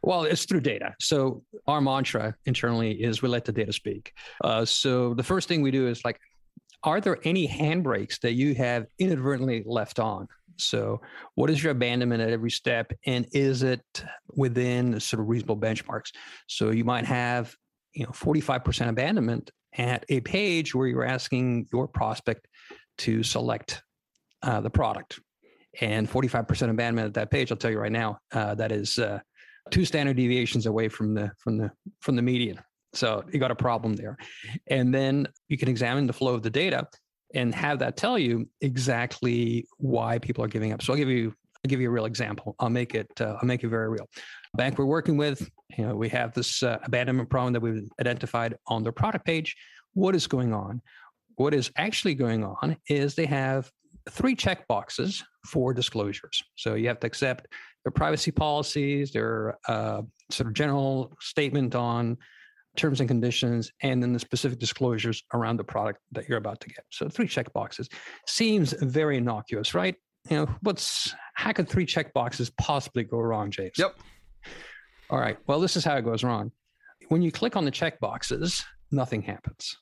Well, 0.04 0.24
it's 0.24 0.44
through 0.44 0.60
data. 0.60 0.94
So 1.00 1.42
our 1.66 1.80
mantra 1.80 2.36
internally 2.46 2.92
is 2.92 3.22
we 3.22 3.30
let 3.30 3.46
the 3.46 3.54
data 3.54 3.72
speak. 3.72 4.14
Uh, 4.44 4.66
so 4.66 5.14
the 5.14 5.24
first 5.24 5.48
thing 5.48 5.62
we 5.62 5.72
do 5.72 5.88
is 5.88 6.04
like, 6.04 6.20
are 6.84 7.02
there 7.02 7.18
any 7.24 7.48
handbrakes 7.48 8.20
that 8.22 8.34
you 8.34 8.56
have 8.56 8.88
inadvertently 9.00 9.64
left 9.66 10.00
on? 10.00 10.28
So, 10.58 11.02
what 11.36 11.50
is 11.50 11.64
your 11.64 11.72
abandonment 11.72 12.22
at 12.22 12.30
every 12.30 12.52
step? 12.52 12.92
And 13.06 13.28
is 13.32 13.64
it 13.64 13.82
within 14.36 15.00
sort 15.00 15.22
of 15.22 15.28
reasonable 15.28 15.58
benchmarks? 15.58 16.12
So, 16.48 16.70
you 16.70 16.84
might 16.84 17.06
have, 17.06 17.56
you 17.94 18.06
know, 18.06 18.12
45% 18.12 18.90
abandonment 18.90 19.52
at 19.76 20.06
a 20.10 20.22
page 20.22 20.76
where 20.76 20.88
you're 20.88 21.06
asking 21.06 21.68
your 21.72 21.88
prospect 21.88 22.48
to 23.00 23.24
select 23.24 23.82
uh, 24.44 24.62
the 24.62 24.70
product. 24.70 25.20
And 25.82 26.08
45% 26.08 26.70
abandonment 26.70 27.08
at 27.08 27.14
that 27.16 27.32
page, 27.32 27.52
I'll 27.52 27.58
tell 27.58 27.72
you 27.72 27.80
right 27.80 27.92
now, 27.92 28.20
uh, 28.32 28.54
that 28.56 28.72
is 28.72 29.00
uh, 29.00 29.20
two 29.72 29.86
standard 29.86 30.18
deviations 30.18 30.66
away 30.66 30.90
from 30.90 31.16
the 31.16 31.32
from 31.40 31.58
the 31.58 31.72
from 32.00 32.16
the 32.16 32.22
median. 32.22 32.60
So 32.94 33.24
you 33.32 33.40
got 33.40 33.52
a 33.52 33.56
problem 33.56 33.96
there. 33.96 34.18
And 34.68 34.94
then 34.94 35.28
you 35.48 35.58
can 35.58 35.68
examine 35.68 36.08
the 36.08 36.14
flow 36.14 36.34
of 36.34 36.44
the 36.44 36.50
data 36.50 36.88
and 37.34 37.54
have 37.56 37.80
that 37.80 37.98
tell 37.98 38.18
you 38.18 38.48
exactly 38.62 39.68
why 39.78 40.20
people 40.20 40.44
are 40.44 40.48
giving 40.48 40.72
up. 40.72 40.82
So 40.82 40.94
I'll 40.94 41.00
give 41.00 41.10
you 41.10 41.34
I'll 41.66 41.70
give 41.70 41.80
you 41.80 41.88
a 41.88 41.92
real 41.92 42.06
example. 42.06 42.56
I'll 42.60 42.70
make 42.70 42.94
it 42.94 43.10
uh, 43.20 43.38
I'll 43.42 43.48
make 43.48 43.64
it 43.64 43.70
very 43.70 43.90
real. 43.90 44.08
bank 44.56 44.78
we're 44.78 44.86
working 44.86 45.18
with, 45.18 45.50
you 45.78 45.88
know, 45.88 45.96
we 45.96 46.10
have 46.10 46.34
this 46.34 46.62
uh, 46.62 46.78
abandonment 46.84 47.30
problem 47.30 47.54
that 47.54 47.62
we've 47.62 47.90
identified 48.00 48.56
on 48.68 48.84
their 48.84 48.92
product 48.92 49.26
page. 49.26 49.56
What 49.94 50.14
is 50.14 50.28
going 50.28 50.54
on? 50.54 50.82
What 51.36 51.54
is 51.54 51.72
actually 51.78 52.16
going 52.16 52.44
on 52.44 52.78
is 52.90 53.16
they 53.16 53.26
have 53.26 53.72
three 54.10 54.36
check 54.36 54.68
boxes 54.68 55.24
for 55.48 55.74
disclosures. 55.74 56.44
So 56.56 56.76
you 56.76 56.88
have 56.90 57.00
to 57.00 57.08
accept 57.08 57.48
their 57.84 57.92
privacy 57.92 58.32
policies, 58.32 59.12
their 59.12 59.58
uh, 59.68 60.02
sort 60.32 60.48
of 60.48 60.54
general 60.54 61.16
statement 61.22 61.76
on 61.76 62.18
terms 62.76 63.00
and 63.00 63.08
conditions, 63.08 63.72
and 63.82 64.02
then 64.02 64.14
the 64.14 64.20
specific 64.20 64.60
disclosures 64.60 65.24
around 65.34 65.58
the 65.58 65.64
product 65.64 66.00
that 66.12 66.28
you're 66.28 66.38
about 66.38 66.60
to 66.62 66.70
get. 66.70 66.84
So 66.90 67.08
three 67.08 67.28
check 67.28 67.52
boxes 67.54 67.90
seems 68.28 68.74
very 68.74 69.18
innocuous, 69.18 69.74
right? 69.74 69.96
You 70.30 70.38
know, 70.38 70.50
what's 70.62 71.14
how 71.36 71.52
could 71.52 71.68
three 71.68 71.86
check 71.86 72.14
boxes 72.14 72.50
possibly 72.52 73.04
go 73.04 73.20
wrong, 73.20 73.52
James? 73.52 73.74
Yep. 73.78 73.96
All 75.10 75.20
right. 75.20 75.38
Well, 75.48 75.60
this 75.60 75.76
is 75.76 75.84
how 75.84 75.96
it 75.98 76.06
goes 76.06 76.24
wrong. 76.24 76.52
When 77.10 77.22
you 77.22 77.32
click 77.32 77.56
on 77.56 77.66
the 77.66 77.72
check 77.72 78.00
boxes, 78.00 78.64
nothing 78.92 79.22
happens. 79.22 79.78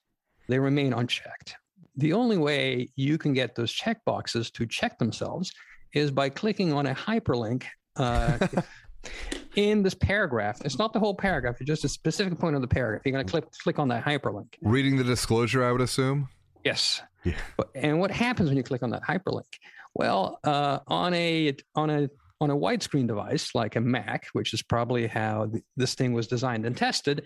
They 0.48 0.60
remain 0.60 0.94
unchecked. 0.94 1.56
The 1.96 2.14
only 2.14 2.38
way 2.38 2.90
you 2.96 3.18
can 3.18 3.34
get 3.34 3.56
those 3.56 3.72
check 3.72 4.04
boxes 4.06 4.50
to 4.52 4.66
check 4.66 4.98
themselves 4.98 5.52
is 5.94 6.10
by 6.10 6.30
clicking 6.30 6.74
on 6.74 6.88
a 6.88 6.96
hyperlink 6.96 7.66
uh, 7.98 8.38
in 9.56 9.84
this 9.84 9.94
paragraph. 9.94 10.62
It's 10.64 10.78
not 10.78 10.94
the 10.94 11.00
whole 11.00 11.16
paragraph, 11.16 11.58
it's 11.60 11.68
just 11.68 11.84
a 11.86 11.90
specific 11.90 12.38
point 12.40 12.56
of 12.56 12.62
the 12.62 12.68
paragraph. 12.68 13.02
You're 13.06 13.14
going 13.14 13.26
to 13.26 13.30
click 13.30 13.46
click 13.64 13.80
on 13.80 13.88
that 13.90 14.04
hyperlink. 14.04 14.56
Reading 14.62 14.98
the 14.98 15.04
disclosure, 15.04 15.64
I 15.64 15.72
would 15.72 15.82
assume. 15.82 16.30
Yes. 16.64 17.02
Yeah. 17.24 17.34
But, 17.58 17.70
and 17.76 18.00
what 18.00 18.12
happens 18.12 18.50
when 18.50 18.58
you 18.58 18.64
click 18.64 18.84
on 18.84 18.90
that 18.92 19.04
hyperlink? 19.04 19.46
Well, 19.94 20.40
uh, 20.44 20.80
on 20.88 21.14
a 21.14 21.56
on 21.76 21.90
a 21.90 22.10
on 22.40 22.50
a 22.50 22.56
widescreen 22.56 23.08
device 23.08 23.54
like 23.54 23.76
a 23.76 23.82
Mac, 23.82 24.28
which 24.34 24.54
is 24.54 24.62
probably 24.64 25.06
how 25.06 25.46
th- 25.46 25.64
this 25.78 25.94
thing 25.94 26.14
was 26.14 26.28
designed 26.28 26.66
and 26.66 26.76
tested, 26.76 27.24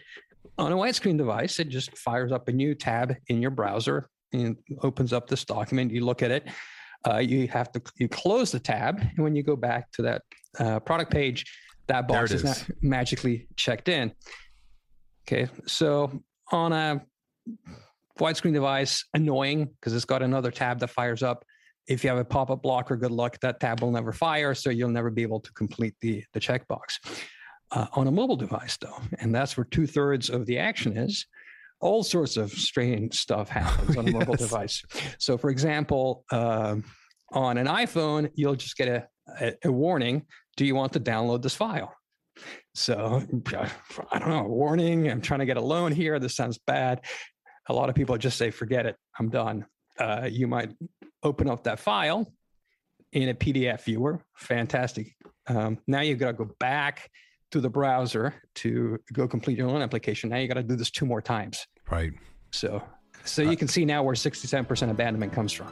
on 0.58 0.72
a 0.72 0.76
widescreen 0.76 1.18
device, 1.18 1.60
it 1.60 1.70
just 1.70 1.98
fires 1.98 2.32
up 2.32 2.48
a 2.48 2.52
new 2.52 2.76
tab 2.76 3.16
in 3.28 3.42
your 3.42 3.52
browser 3.52 4.10
and 4.34 4.58
opens 4.84 5.14
up 5.14 5.28
this 5.28 5.46
document. 5.46 5.92
You 5.92 6.06
look 6.06 6.22
at 6.22 6.32
it. 6.32 6.48
Uh, 7.08 7.18
you 7.18 7.48
have 7.48 7.72
to 7.72 7.82
you 7.98 8.10
close 8.10 8.52
the 8.52 8.60
tab, 8.60 9.00
and 9.00 9.24
when 9.24 9.36
you 9.36 9.44
go 9.44 9.56
back 9.56 9.92
to 9.92 10.02
that 10.02 10.24
uh, 10.60 10.80
product 10.80 11.12
page, 11.12 11.46
that 11.88 12.08
box 12.08 12.32
is, 12.32 12.44
is 12.44 12.44
not 12.44 12.78
magically 12.82 13.48
checked 13.56 13.90
in. 13.90 14.12
Okay, 15.28 15.50
so 15.66 16.24
on 16.52 16.72
a 16.72 17.02
widescreen 18.20 18.54
device, 18.54 19.06
annoying 19.14 19.66
because 19.66 19.94
it's 19.94 20.06
got 20.06 20.22
another 20.22 20.52
tab 20.52 20.80
that 20.80 20.90
fires 20.90 21.24
up 21.24 21.46
if 21.88 22.04
you 22.04 22.10
have 22.10 22.20
a 22.20 22.26
pop-up 22.26 22.62
blocker, 22.62 22.96
good 22.96 23.12
luck. 23.12 23.40
That 23.42 23.60
tab 23.60 23.82
will 23.82 23.92
never 23.92 24.12
fire, 24.12 24.56
so 24.56 24.70
you'll 24.70 24.90
never 24.90 25.10
be 25.10 25.22
able 25.22 25.40
to 25.42 25.52
complete 25.54 25.96
the, 26.02 26.24
the 26.34 26.40
checkbox. 26.40 27.00
Uh, 27.72 27.88
on 27.94 28.08
a 28.08 28.12
mobile 28.12 28.36
device, 28.36 28.78
though, 28.78 28.98
and 29.20 29.34
that's 29.34 29.58
where 29.58 29.66
two 29.66 29.88
thirds 29.88 30.30
of 30.30 30.46
the 30.46 30.58
action 30.58 30.98
is, 30.98 31.26
all 31.82 32.04
sorts 32.04 32.38
of 32.38 32.52
strange 32.52 33.16
stuff 33.16 33.50
happens 33.50 33.98
on 33.98 34.08
a 34.08 34.12
mobile 34.20 34.36
yes. 34.40 34.40
device. 34.40 34.84
So, 35.20 35.38
for 35.38 35.50
example, 35.50 36.24
uh, 36.32 36.78
on 37.32 37.58
an 37.58 37.68
iPhone, 37.68 38.30
you'll 38.36 38.56
just 38.56 38.78
get 38.78 38.88
a, 38.88 39.08
a, 39.42 39.54
a 39.66 39.72
warning 39.72 40.26
Do 40.58 40.66
you 40.66 40.76
want 40.76 40.94
to 40.94 41.00
download 41.00 41.42
this 41.42 41.56
file? 41.56 41.96
So, 42.74 43.24
I 44.12 44.20
don't 44.20 44.30
know, 44.30 44.44
warning, 44.44 45.10
I'm 45.10 45.22
trying 45.22 45.40
to 45.40 45.46
get 45.46 45.58
a 45.58 45.62
loan 45.62 45.92
here. 45.92 46.20
This 46.20 46.36
sounds 46.36 46.60
bad. 46.66 47.02
A 47.68 47.74
lot 47.74 47.90
of 47.90 47.96
people 47.96 48.18
just 48.18 48.38
say, 48.38 48.52
forget 48.52 48.86
it, 48.86 48.96
I'm 49.20 49.30
done. 49.30 49.66
Uh, 50.00 50.28
you 50.30 50.48
might 50.48 50.72
open 51.24 51.50
up 51.50 51.64
that 51.64 51.80
file 51.80 52.32
in 53.14 53.30
a 53.30 53.34
PDF 53.34 53.84
viewer. 53.84 54.22
Fantastic. 54.36 55.16
Um, 55.48 55.80
now 55.88 56.02
you've 56.02 56.20
got 56.20 56.28
to 56.28 56.34
go 56.34 56.50
back 56.60 57.10
to 57.52 57.62
the 57.62 57.70
browser 57.70 58.34
to 58.56 59.00
go 59.14 59.28
complete 59.28 59.58
your 59.58 59.68
loan 59.68 59.82
application. 59.82 60.30
Now 60.30 60.38
you 60.38 60.48
got 60.48 60.56
to 60.56 60.64
do 60.64 60.76
this 60.76 60.92
two 60.92 61.06
more 61.06 61.22
times. 61.22 61.66
Right. 61.90 62.12
So, 62.52 62.84
so 63.24 63.42
you 63.42 63.52
uh, 63.52 63.56
can 63.56 63.68
see 63.68 63.86
now 63.86 64.04
where 64.04 64.16
67% 64.16 64.90
abandonment 64.90 65.32
comes 65.32 65.54
from. 65.54 65.72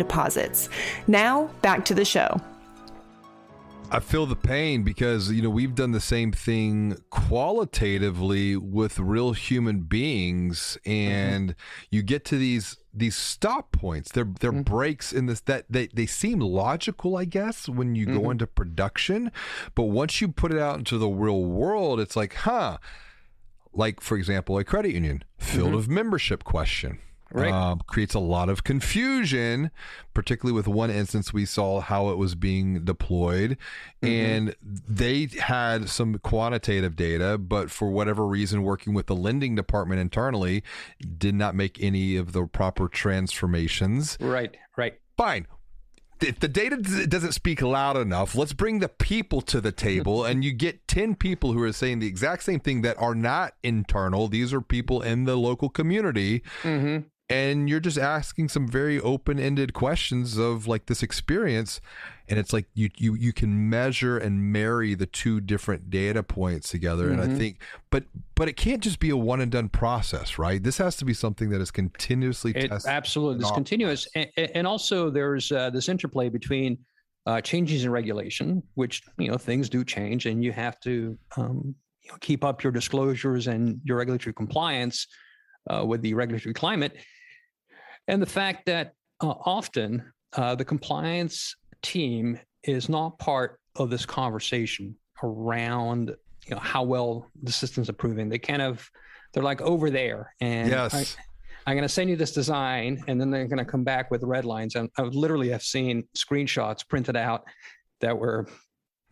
deposits. 0.00 0.68
Now, 1.06 1.50
back 1.62 1.84
to 1.86 1.94
the 1.94 2.04
show. 2.04 2.40
I 3.92 3.98
feel 3.98 4.24
the 4.24 4.36
pain 4.36 4.84
because 4.84 5.32
you 5.32 5.42
know 5.42 5.50
we've 5.50 5.74
done 5.74 5.90
the 5.90 6.00
same 6.00 6.30
thing 6.30 6.96
qualitatively 7.10 8.56
with 8.56 9.00
real 9.00 9.32
human 9.32 9.80
beings, 9.80 10.78
and 10.86 11.50
mm-hmm. 11.50 11.86
you 11.90 12.02
get 12.02 12.24
to 12.26 12.38
these 12.38 12.76
these 12.94 13.16
stop 13.16 13.72
points. 13.72 14.12
They're 14.12 14.28
they're 14.38 14.52
mm-hmm. 14.52 14.62
breaks 14.62 15.12
in 15.12 15.26
this 15.26 15.40
that 15.42 15.64
they 15.68 15.88
they 15.88 16.06
seem 16.06 16.38
logical, 16.38 17.16
I 17.16 17.24
guess, 17.24 17.68
when 17.68 17.96
you 17.96 18.06
mm-hmm. 18.06 18.22
go 18.22 18.30
into 18.30 18.46
production, 18.46 19.32
but 19.74 19.84
once 19.84 20.20
you 20.20 20.28
put 20.28 20.52
it 20.52 20.58
out 20.58 20.78
into 20.78 20.96
the 20.96 21.08
real 21.08 21.42
world, 21.44 21.98
it's 21.98 22.14
like, 22.14 22.34
huh? 22.34 22.78
Like 23.72 24.00
for 24.00 24.16
example, 24.16 24.56
a 24.56 24.62
credit 24.62 24.92
union 24.92 25.24
field 25.36 25.70
mm-hmm. 25.70 25.78
of 25.78 25.88
membership 25.88 26.44
question 26.44 27.00
right. 27.32 27.52
Um, 27.52 27.80
creates 27.86 28.14
a 28.14 28.20
lot 28.20 28.48
of 28.48 28.64
confusion, 28.64 29.70
particularly 30.14 30.54
with 30.54 30.68
one 30.68 30.90
instance 30.90 31.32
we 31.32 31.44
saw 31.44 31.80
how 31.80 32.10
it 32.10 32.18
was 32.18 32.34
being 32.34 32.84
deployed. 32.84 33.56
Mm-hmm. 34.02 34.06
And 34.06 34.56
they 34.62 35.28
had 35.38 35.88
some 35.88 36.18
quantitative 36.18 36.96
data, 36.96 37.38
but 37.38 37.70
for 37.70 37.90
whatever 37.90 38.26
reason, 38.26 38.62
working 38.62 38.94
with 38.94 39.06
the 39.06 39.16
lending 39.16 39.54
department 39.54 40.00
internally, 40.00 40.62
did 41.18 41.34
not 41.34 41.54
make 41.54 41.82
any 41.82 42.16
of 42.16 42.32
the 42.32 42.46
proper 42.46 42.88
transformations. 42.88 44.16
Right, 44.20 44.56
right. 44.76 44.98
Fine 45.16 45.46
if 46.22 46.40
the 46.40 46.48
data 46.48 46.76
doesn't 46.76 47.32
speak 47.32 47.62
loud 47.62 47.96
enough, 47.96 48.34
let's 48.34 48.52
bring 48.52 48.80
the 48.80 48.88
people 48.88 49.40
to 49.42 49.60
the 49.60 49.72
table, 49.72 50.24
and 50.26 50.44
you 50.44 50.52
get 50.52 50.86
10 50.88 51.14
people 51.16 51.52
who 51.52 51.62
are 51.62 51.72
saying 51.72 52.00
the 52.00 52.06
exact 52.06 52.42
same 52.42 52.60
thing 52.60 52.82
that 52.82 53.00
are 53.00 53.14
not 53.14 53.54
internal. 53.62 54.28
These 54.28 54.52
are 54.52 54.60
people 54.60 55.02
in 55.02 55.24
the 55.24 55.36
local 55.36 55.68
community. 55.68 56.42
Mm-hmm 56.62 57.06
and 57.30 57.68
you're 57.68 57.80
just 57.80 57.96
asking 57.96 58.48
some 58.48 58.66
very 58.66 59.00
open-ended 59.00 59.72
questions 59.72 60.36
of 60.36 60.66
like 60.66 60.86
this 60.86 61.02
experience 61.02 61.80
and 62.28 62.38
it's 62.38 62.52
like 62.52 62.66
you 62.74 62.90
you 62.96 63.14
you 63.14 63.32
can 63.32 63.70
measure 63.70 64.18
and 64.18 64.52
marry 64.52 64.94
the 64.94 65.06
two 65.06 65.40
different 65.40 65.88
data 65.88 66.22
points 66.22 66.68
together 66.70 67.04
mm-hmm. 67.04 67.14
and 67.14 67.22
i 67.22 67.26
mm-hmm. 67.26 67.38
think 67.38 67.62
but 67.90 68.04
but 68.34 68.48
it 68.48 68.56
can't 68.56 68.82
just 68.82 68.98
be 68.98 69.10
a 69.10 69.16
one 69.16 69.40
and 69.40 69.52
done 69.52 69.68
process 69.68 70.38
right 70.38 70.62
this 70.64 70.76
has 70.76 70.96
to 70.96 71.04
be 71.04 71.14
something 71.14 71.48
that 71.48 71.60
is 71.60 71.70
continuously 71.70 72.50
it, 72.54 72.68
tested 72.68 72.90
absolutely 72.90 73.40
it's 73.40 73.52
continuous 73.52 74.08
and, 74.14 74.28
and, 74.36 74.66
also 74.66 75.08
there's 75.08 75.52
uh, 75.52 75.70
this 75.70 75.88
interplay 75.88 76.28
between 76.28 76.76
uh, 77.26 77.40
changes 77.40 77.84
in 77.84 77.90
regulation 77.90 78.62
which 78.74 79.02
you 79.18 79.30
know 79.30 79.36
things 79.36 79.68
do 79.68 79.84
change 79.84 80.26
and 80.26 80.42
you 80.42 80.52
have 80.52 80.80
to 80.80 81.16
um, 81.36 81.74
you 82.02 82.10
know, 82.10 82.16
keep 82.20 82.44
up 82.44 82.62
your 82.62 82.72
disclosures 82.72 83.46
and 83.46 83.80
your 83.84 83.98
regulatory 83.98 84.32
compliance 84.32 85.06
uh, 85.68 85.84
with 85.84 86.00
the 86.00 86.14
regulatory 86.14 86.54
climate 86.54 86.96
and 88.10 88.20
the 88.20 88.26
fact 88.26 88.66
that 88.66 88.92
uh, 89.20 89.34
often 89.44 90.12
uh, 90.36 90.54
the 90.54 90.64
compliance 90.64 91.54
team 91.82 92.38
is 92.64 92.88
not 92.88 93.18
part 93.18 93.58
of 93.76 93.88
this 93.88 94.04
conversation 94.04 94.96
around 95.22 96.14
you 96.46 96.54
know 96.54 96.60
how 96.60 96.82
well 96.82 97.30
the 97.42 97.52
system's 97.52 97.88
improving. 97.88 98.28
They 98.28 98.38
kind 98.38 98.62
of 98.62 98.88
they're 99.32 99.42
like 99.42 99.60
over 99.62 99.90
there, 99.90 100.34
and 100.40 100.68
yes. 100.68 101.16
I, 101.66 101.70
am 101.70 101.76
going 101.76 101.82
to 101.82 101.88
send 101.88 102.10
you 102.10 102.16
this 102.16 102.32
design, 102.32 103.04
and 103.06 103.20
then 103.20 103.30
they're 103.30 103.46
going 103.46 103.58
to 103.58 103.64
come 103.64 103.84
back 103.84 104.10
with 104.10 104.24
red 104.24 104.44
lines. 104.44 104.74
And 104.74 104.90
I 104.98 105.02
literally 105.02 105.50
have 105.50 105.62
seen 105.62 106.08
screenshots 106.16 106.86
printed 106.86 107.16
out 107.16 107.44
that 108.00 108.18
were 108.18 108.48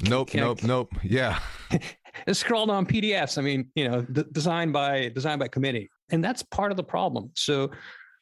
Nope, 0.01 0.35
nope, 0.35 0.63
nope. 0.63 0.93
Yeah. 1.03 1.41
it's 2.27 2.39
scrawled 2.39 2.71
on 2.71 2.87
PDFs. 2.87 3.37
I 3.37 3.43
mean, 3.43 3.71
you 3.75 3.89
know, 3.89 4.03
d- 4.03 4.25
designed 4.31 4.73
by 4.73 5.09
designed 5.09 5.41
by 5.41 5.49
committee, 5.49 5.91
and 6.11 6.23
that's 6.23 6.43
part 6.43 6.71
of 6.71 6.77
the 6.77 6.85
problem. 6.85 7.31
So, 7.35 7.71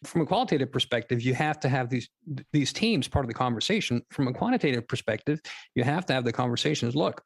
from 0.07 0.23
a 0.23 0.27
qualitative 0.27 0.73
perspective, 0.73 1.23
you 1.23 1.35
have 1.35 1.61
to 1.61 1.69
have 1.69 1.89
these 1.89 2.09
these 2.53 2.73
teams 2.73 3.09
part 3.09 3.25
of 3.25 3.29
the 3.29 3.35
conversation. 3.35 4.03
From 4.11 4.29
a 4.29 4.33
quantitative 4.33 4.87
perspective, 4.89 5.41
you 5.75 5.85
have 5.85 6.07
to 6.07 6.13
have 6.13 6.25
the 6.25 6.33
conversations. 6.33 6.95
Look, 6.95 7.23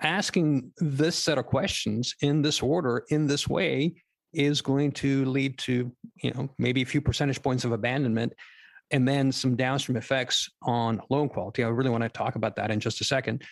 asking 0.00 0.72
this 0.78 1.16
set 1.16 1.38
of 1.38 1.46
questions 1.46 2.14
in 2.20 2.42
this 2.42 2.62
order, 2.62 3.04
in 3.10 3.26
this 3.26 3.48
way, 3.48 3.94
is 4.32 4.60
going 4.60 4.92
to 4.92 5.24
lead 5.26 5.58
to 5.58 5.92
you 6.22 6.30
know 6.32 6.48
maybe 6.58 6.82
a 6.82 6.86
few 6.86 7.00
percentage 7.00 7.42
points 7.42 7.64
of 7.64 7.72
abandonment 7.72 8.32
and 8.90 9.08
then 9.08 9.32
some 9.32 9.56
downstream 9.56 9.96
effects 9.96 10.48
on 10.62 11.00
loan 11.10 11.28
quality. 11.28 11.64
I 11.64 11.68
really 11.68 11.90
want 11.90 12.02
to 12.02 12.08
talk 12.08 12.36
about 12.36 12.56
that 12.56 12.70
in 12.70 12.80
just 12.80 13.00
a 13.00 13.04
second. 13.04 13.42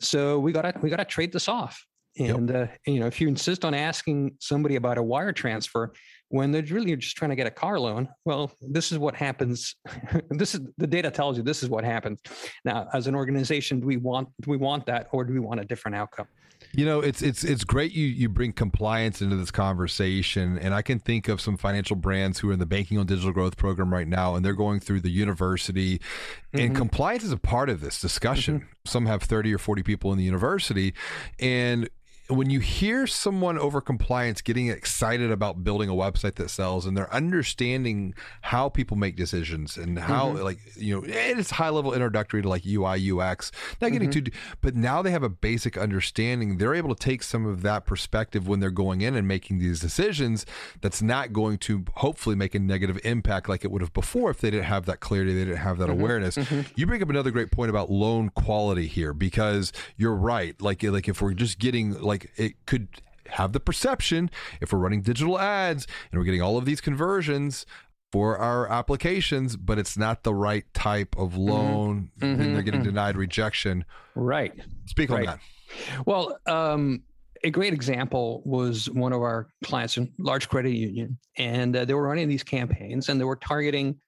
So 0.00 0.38
we 0.38 0.52
got 0.52 0.62
to 0.62 0.74
we 0.80 0.90
got 0.90 0.96
to 0.96 1.04
trade 1.04 1.32
this 1.32 1.48
off. 1.48 1.84
And 2.18 2.48
yep. 2.48 2.70
uh, 2.70 2.90
you 2.90 3.00
know, 3.00 3.06
if 3.06 3.20
you 3.20 3.28
insist 3.28 3.64
on 3.64 3.74
asking 3.74 4.36
somebody 4.40 4.76
about 4.76 4.98
a 4.98 5.02
wire 5.02 5.32
transfer 5.32 5.92
when 6.30 6.52
they're 6.52 6.62
really 6.62 6.96
just 6.96 7.16
trying 7.16 7.30
to 7.30 7.36
get 7.36 7.46
a 7.46 7.50
car 7.50 7.78
loan, 7.78 8.08
well, 8.24 8.52
this 8.60 8.92
is 8.92 8.98
what 8.98 9.14
happens. 9.14 9.74
this 10.30 10.54
is 10.54 10.60
the 10.78 10.86
data 10.86 11.10
tells 11.10 11.36
you 11.36 11.42
this 11.42 11.62
is 11.62 11.68
what 11.68 11.84
happens. 11.84 12.20
Now, 12.64 12.88
as 12.94 13.06
an 13.06 13.14
organization, 13.14 13.80
do 13.80 13.86
we 13.86 13.96
want 13.96 14.28
do 14.40 14.50
we 14.50 14.56
want 14.56 14.86
that, 14.86 15.08
or 15.12 15.24
do 15.24 15.32
we 15.32 15.40
want 15.40 15.60
a 15.60 15.64
different 15.64 15.96
outcome? 15.96 16.28
You 16.72 16.84
know, 16.84 17.00
it's 17.00 17.20
it's 17.20 17.42
it's 17.42 17.64
great 17.64 17.92
you 17.92 18.06
you 18.06 18.28
bring 18.28 18.52
compliance 18.52 19.20
into 19.20 19.34
this 19.34 19.50
conversation, 19.50 20.56
and 20.56 20.72
I 20.72 20.82
can 20.82 21.00
think 21.00 21.26
of 21.26 21.40
some 21.40 21.56
financial 21.56 21.96
brands 21.96 22.38
who 22.38 22.50
are 22.50 22.52
in 22.52 22.60
the 22.60 22.66
banking 22.66 22.96
on 22.96 23.06
digital 23.06 23.32
growth 23.32 23.56
program 23.56 23.92
right 23.92 24.06
now, 24.06 24.36
and 24.36 24.44
they're 24.44 24.52
going 24.52 24.78
through 24.78 25.00
the 25.00 25.10
university, 25.10 25.98
mm-hmm. 25.98 26.58
and 26.58 26.76
compliance 26.76 27.24
is 27.24 27.32
a 27.32 27.38
part 27.38 27.70
of 27.70 27.80
this 27.80 28.00
discussion. 28.00 28.60
Mm-hmm. 28.60 28.68
Some 28.84 29.06
have 29.06 29.22
thirty 29.22 29.52
or 29.52 29.58
forty 29.58 29.82
people 29.82 30.12
in 30.12 30.18
the 30.18 30.24
university, 30.24 30.94
and 31.40 31.88
when 32.30 32.50
you 32.50 32.60
hear 32.60 33.06
someone 33.06 33.58
over 33.58 33.80
compliance 33.80 34.40
getting 34.40 34.68
excited 34.68 35.30
about 35.30 35.64
building 35.64 35.88
a 35.88 35.92
website 35.92 36.36
that 36.36 36.48
sells 36.48 36.86
and 36.86 36.96
they're 36.96 37.12
understanding 37.12 38.14
how 38.42 38.68
people 38.68 38.96
make 38.96 39.16
decisions 39.16 39.76
and 39.76 39.98
how 39.98 40.28
mm-hmm. 40.28 40.42
like 40.42 40.58
you 40.76 40.94
know 40.94 41.02
it's 41.06 41.50
high 41.50 41.68
level 41.68 41.92
introductory 41.92 42.42
to 42.42 42.48
like 42.48 42.64
UI 42.66 43.10
UX 43.10 43.50
not 43.80 43.92
getting 43.92 44.10
mm-hmm. 44.10 44.24
too 44.24 44.32
but 44.60 44.74
now 44.74 45.02
they 45.02 45.10
have 45.10 45.22
a 45.22 45.28
basic 45.28 45.76
understanding 45.76 46.58
they're 46.58 46.74
able 46.74 46.94
to 46.94 47.04
take 47.04 47.22
some 47.22 47.46
of 47.46 47.62
that 47.62 47.86
perspective 47.86 48.46
when 48.46 48.60
they're 48.60 48.70
going 48.70 49.00
in 49.00 49.14
and 49.14 49.26
making 49.26 49.58
these 49.58 49.80
decisions 49.80 50.46
that's 50.80 51.02
not 51.02 51.32
going 51.32 51.58
to 51.58 51.84
hopefully 51.96 52.36
make 52.36 52.54
a 52.54 52.58
negative 52.58 52.98
impact 53.04 53.48
like 53.48 53.64
it 53.64 53.70
would 53.70 53.82
have 53.82 53.92
before 53.92 54.30
if 54.30 54.40
they 54.40 54.50
didn't 54.50 54.66
have 54.66 54.86
that 54.86 55.00
clarity 55.00 55.32
they 55.32 55.44
didn't 55.44 55.58
have 55.58 55.78
that 55.78 55.88
mm-hmm. 55.88 56.00
awareness 56.00 56.36
mm-hmm. 56.36 56.60
you 56.76 56.86
bring 56.86 57.02
up 57.02 57.10
another 57.10 57.30
great 57.30 57.50
point 57.50 57.70
about 57.70 57.90
loan 57.90 58.28
quality 58.30 58.86
here 58.86 59.12
because 59.12 59.72
you're 59.96 60.14
right 60.14 60.60
like 60.60 60.82
like 60.82 61.08
if 61.08 61.20
we're 61.20 61.34
just 61.34 61.58
getting 61.58 62.00
like 62.00 62.19
like 62.20 62.38
it 62.38 62.66
could 62.66 62.88
have 63.26 63.52
the 63.52 63.60
perception 63.60 64.30
if 64.60 64.72
we're 64.72 64.78
running 64.78 65.02
digital 65.02 65.38
ads 65.38 65.86
and 66.10 66.18
we're 66.18 66.24
getting 66.24 66.42
all 66.42 66.56
of 66.56 66.64
these 66.64 66.80
conversions 66.80 67.64
for 68.12 68.38
our 68.38 68.68
applications, 68.68 69.56
but 69.56 69.78
it's 69.78 69.96
not 69.96 70.24
the 70.24 70.34
right 70.34 70.64
type 70.74 71.16
of 71.16 71.32
mm-hmm. 71.32 71.40
loan, 71.42 72.10
mm-hmm. 72.18 72.40
and 72.40 72.54
they're 72.54 72.62
getting 72.62 72.80
mm-hmm. 72.80 72.90
denied 72.90 73.16
rejection. 73.16 73.84
Right. 74.16 74.52
Speak 74.86 75.10
right. 75.10 75.20
on 75.20 75.26
that. 75.26 76.04
Well, 76.06 76.36
um, 76.46 77.04
a 77.44 77.50
great 77.50 77.72
example 77.72 78.42
was 78.44 78.90
one 78.90 79.12
of 79.12 79.22
our 79.22 79.46
clients 79.62 79.96
in 79.96 80.12
large 80.18 80.48
credit 80.48 80.72
union, 80.72 81.18
and 81.38 81.76
uh, 81.76 81.84
they 81.84 81.94
were 81.94 82.02
running 82.02 82.28
these 82.28 82.42
campaigns, 82.42 83.08
and 83.08 83.20
they 83.20 83.24
were 83.24 83.36
targeting 83.36 84.00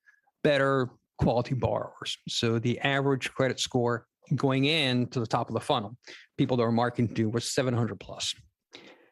better 0.42 0.90
quality 1.19 1.54
borrowers. 1.54 2.19
So 2.28 2.59
the 2.59 2.81
average 2.81 3.33
credit 3.33 3.61
score 3.61 4.07
going 4.35 4.64
in 4.64 5.07
to 5.09 5.21
the 5.21 5.26
top 5.26 5.49
of 5.49 5.55
the 5.55 5.61
funnel, 5.61 5.97
people 6.38 6.57
that 6.57 6.62
were 6.64 6.73
marketing 6.73 7.14
to 7.14 7.29
was 7.29 7.45
700 7.52 7.99
plus. 7.99 8.35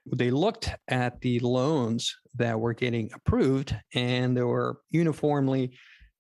They 0.07 0.31
looked 0.31 0.71
at 0.89 1.21
the 1.21 1.41
loans 1.41 2.17
that 2.37 2.59
were 2.59 2.73
getting 2.75 3.11
approved, 3.15 3.77
and 3.95 4.37
they 4.37 4.43
were 4.43 4.79
uniformly, 4.91 5.77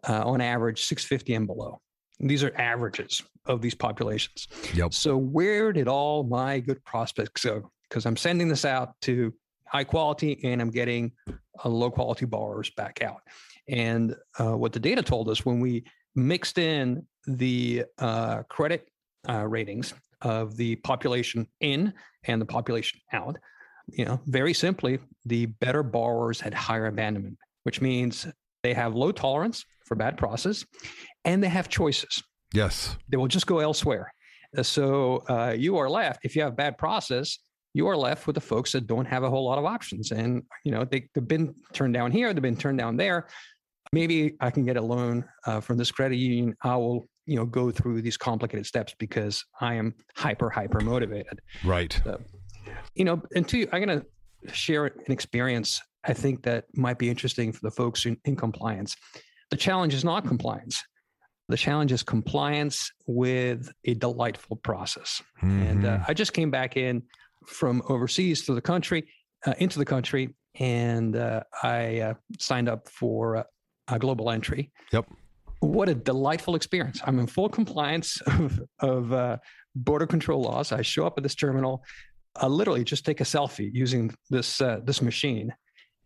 uh, 0.09 0.23
on 0.25 0.41
average, 0.41 0.85
650 0.85 1.35
and 1.35 1.47
below. 1.47 1.81
these 2.21 2.45
are 2.45 2.55
averages 2.57 3.23
of 3.47 3.63
these 3.63 3.75
populations. 3.75 4.47
Yep. 4.75 4.93
So 4.93 5.17
where 5.17 5.73
did 5.73 5.89
all 5.89 6.23
my 6.23 6.61
good 6.61 6.85
prospects 6.85 7.45
go? 7.45 7.71
Because 7.89 8.05
I'm 8.05 8.17
sending 8.17 8.47
this 8.49 8.67
out 8.67 9.01
to 9.03 9.33
high 9.67 9.85
quality, 9.85 10.39
and 10.45 10.61
I'm 10.61 10.71
getting 10.71 11.13
uh, 11.65 11.69
low 11.69 11.91
quality 11.91 12.27
borrowers 12.27 12.71
back 12.71 13.03
out. 13.03 13.23
And 13.69 14.15
uh, 14.39 14.57
what 14.57 14.73
the 14.73 14.81
data 14.81 15.03
told 15.03 15.29
us 15.29 15.47
when 15.47 15.61
we 15.61 15.85
mixed 16.15 16.59
in 16.59 17.07
the 17.27 17.85
uh, 17.99 18.43
credit 18.45 18.89
uh, 19.29 19.47
ratings 19.47 19.95
of 20.23 20.57
the 20.57 20.77
population 20.77 21.47
in 21.61 21.93
and 22.25 22.41
the 22.41 22.47
population 22.47 23.01
out. 23.13 23.37
You 23.89 24.05
know, 24.05 24.21
very 24.27 24.55
simply, 24.55 24.99
the 25.25 25.47
better 25.47 25.83
borrowers 25.83 26.41
had 26.41 26.55
higher 26.55 26.87
abandonment, 26.87 27.39
which 27.65 27.81
means 27.81 28.27
they 28.63 28.75
have 28.75 28.95
low 28.95 29.13
tolerance 29.13 29.65
for 29.85 29.95
bad 29.95 30.17
process 30.17 30.65
and 31.25 31.43
they 31.43 31.49
have 31.49 31.69
choices. 31.69 32.23
Yes. 32.53 32.97
They 33.09 33.17
will 33.17 33.29
just 33.29 33.47
go 33.47 33.59
elsewhere. 33.59 34.13
Uh, 34.57 34.63
so 34.63 35.23
uh, 35.29 35.55
you 35.57 35.77
are 35.79 35.89
left, 35.89 36.25
if 36.25 36.37
you 36.37 36.43
have 36.43 36.57
bad 36.57 36.79
process, 36.79 37.39
you 37.73 37.87
are 37.87 37.97
left 37.97 38.27
with 38.27 38.35
the 38.35 38.41
folks 38.41 38.73
that 38.73 38.87
don't 38.87 39.05
have 39.05 39.23
a 39.23 39.31
whole 39.31 39.45
lot 39.45 39.59
of 39.59 39.65
options. 39.65 40.11
And, 40.11 40.43
you 40.65 40.73
know, 40.73 40.85
they, 40.85 41.09
have 41.15 41.29
been 41.29 41.55
turned 41.73 41.95
down 41.95 42.11
here, 42.11 42.33
they've 42.33 42.43
been 42.43 42.57
turned 42.57 42.79
down 42.79 42.97
there. 42.97 43.29
Maybe 43.93 44.37
I 44.41 44.51
can 44.51 44.65
get 44.65 44.77
a 44.77 44.83
loan 44.83 45.25
uh, 45.47 45.61
from 45.61 45.77
this 45.77 45.91
credit 45.91 46.17
union. 46.17 46.57
I 46.63 46.77
will 46.77 47.09
you 47.27 47.37
know 47.37 47.45
go 47.45 47.71
through 47.71 48.03
these 48.03 48.17
complicated 48.17 48.67
steps 48.67 48.95
because 48.99 49.45
I 49.61 49.75
am 49.75 49.95
hyper 50.17 50.51
hyper 50.51 50.81
motivated. 50.81 51.41
Right. 51.65 51.99
So, 52.05 52.21
you 52.95 53.05
know, 53.05 53.23
and 53.35 53.47
two, 53.47 53.67
I'm 53.73 53.85
going 53.85 54.01
to 54.01 54.55
share 54.55 54.87
an 54.87 55.13
experience 55.13 55.81
I 56.05 56.13
think 56.13 56.43
that 56.45 56.65
might 56.75 56.99
be 56.99 57.09
interesting 57.09 57.53
for 57.53 57.61
the 57.63 57.71
folks 57.71 58.07
in, 58.07 58.17
in 58.25 58.37
compliance. 58.37 58.97
The 59.51 59.57
challenge 59.57 59.95
is 59.95 60.05
not 60.05 60.27
compliance. 60.27 60.83
The 61.49 61.57
challenge 61.57 61.93
is 61.93 62.03
compliance 62.03 62.91
with 63.07 63.71
a 63.85 63.95
delightful 63.95 64.57
process. 64.57 65.21
Mm-hmm. 65.43 65.63
And 65.63 65.87
uh, 65.87 65.99
I 66.07 66.15
just 66.15 66.33
came 66.33 66.51
back 66.51 66.77
in 66.77 67.03
from 67.47 67.83
overseas 67.89 68.45
to 68.47 68.55
the 68.55 68.61
country, 68.61 69.09
uh, 69.47 69.55
into 69.59 69.79
the 69.79 69.85
country, 69.85 70.35
and 70.59 71.17
uh, 71.17 71.43
I 71.63 72.01
uh, 72.01 72.15
signed 72.39 72.69
up 72.69 72.89
for 72.89 73.45
a 73.91 73.99
global 73.99 74.31
entry. 74.31 74.71
Yep 74.93 75.07
what 75.63 75.91
a 75.91 75.95
delightful 75.95 76.55
experience. 76.55 77.01
I'm 77.05 77.19
in 77.19 77.27
full 77.27 77.51
compliance 77.51 78.19
of, 78.27 78.63
of 78.81 79.13
uh, 79.13 79.37
border 79.75 80.07
control 80.07 80.43
laws. 80.43 80.73
I 80.73 80.83
show 80.83 81.07
up 81.07 81.15
at 81.17 81.23
this 81.23 81.35
terminal, 81.35 81.85
I 82.37 82.47
literally 82.47 82.85
just 82.85 83.05
take 83.05 83.21
a 83.21 83.25
selfie 83.25 83.71
using 83.73 84.15
this 84.31 84.61
uh, 84.61 84.81
this 84.85 85.03
machine, 85.03 85.53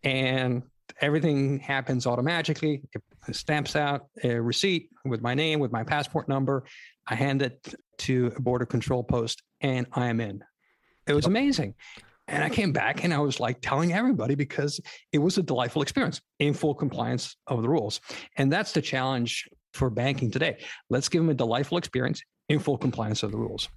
and 0.03 0.63
everything 1.01 1.59
happens 1.59 2.07
automatically. 2.07 2.81
It 3.27 3.35
stamps 3.35 3.75
out 3.75 4.07
a 4.23 4.39
receipt 4.39 4.89
with 5.05 5.21
my 5.21 5.35
name, 5.35 5.59
with 5.59 5.71
my 5.71 5.83
passport 5.83 6.27
number. 6.27 6.65
I 7.07 7.15
hand 7.15 7.41
it 7.41 7.75
to 7.99 8.33
a 8.35 8.41
border 8.41 8.65
control 8.65 9.03
post, 9.03 9.43
and 9.61 9.85
I 9.93 10.07
am 10.07 10.19
in. 10.19 10.43
It 11.07 11.13
was 11.13 11.27
amazing. 11.27 11.75
And 12.27 12.43
I 12.43 12.49
came 12.49 12.71
back 12.71 13.03
and 13.03 13.13
I 13.13 13.19
was 13.19 13.39
like 13.39 13.61
telling 13.61 13.93
everybody 13.93 14.35
because 14.35 14.79
it 15.11 15.19
was 15.19 15.37
a 15.37 15.43
delightful 15.43 15.81
experience 15.81 16.21
in 16.39 16.53
full 16.53 16.73
compliance 16.73 17.35
of 17.47 17.61
the 17.61 17.69
rules. 17.69 18.01
And 18.37 18.51
that's 18.51 18.71
the 18.71 18.81
challenge 18.81 19.47
for 19.73 19.89
banking 19.89 20.31
today. 20.31 20.57
Let's 20.89 21.09
give 21.09 21.21
them 21.21 21.29
a 21.29 21.35
delightful 21.35 21.77
experience 21.77 22.21
in 22.49 22.59
full 22.59 22.77
compliance 22.77 23.23
of 23.23 23.31
the 23.31 23.37
rules. 23.37 23.69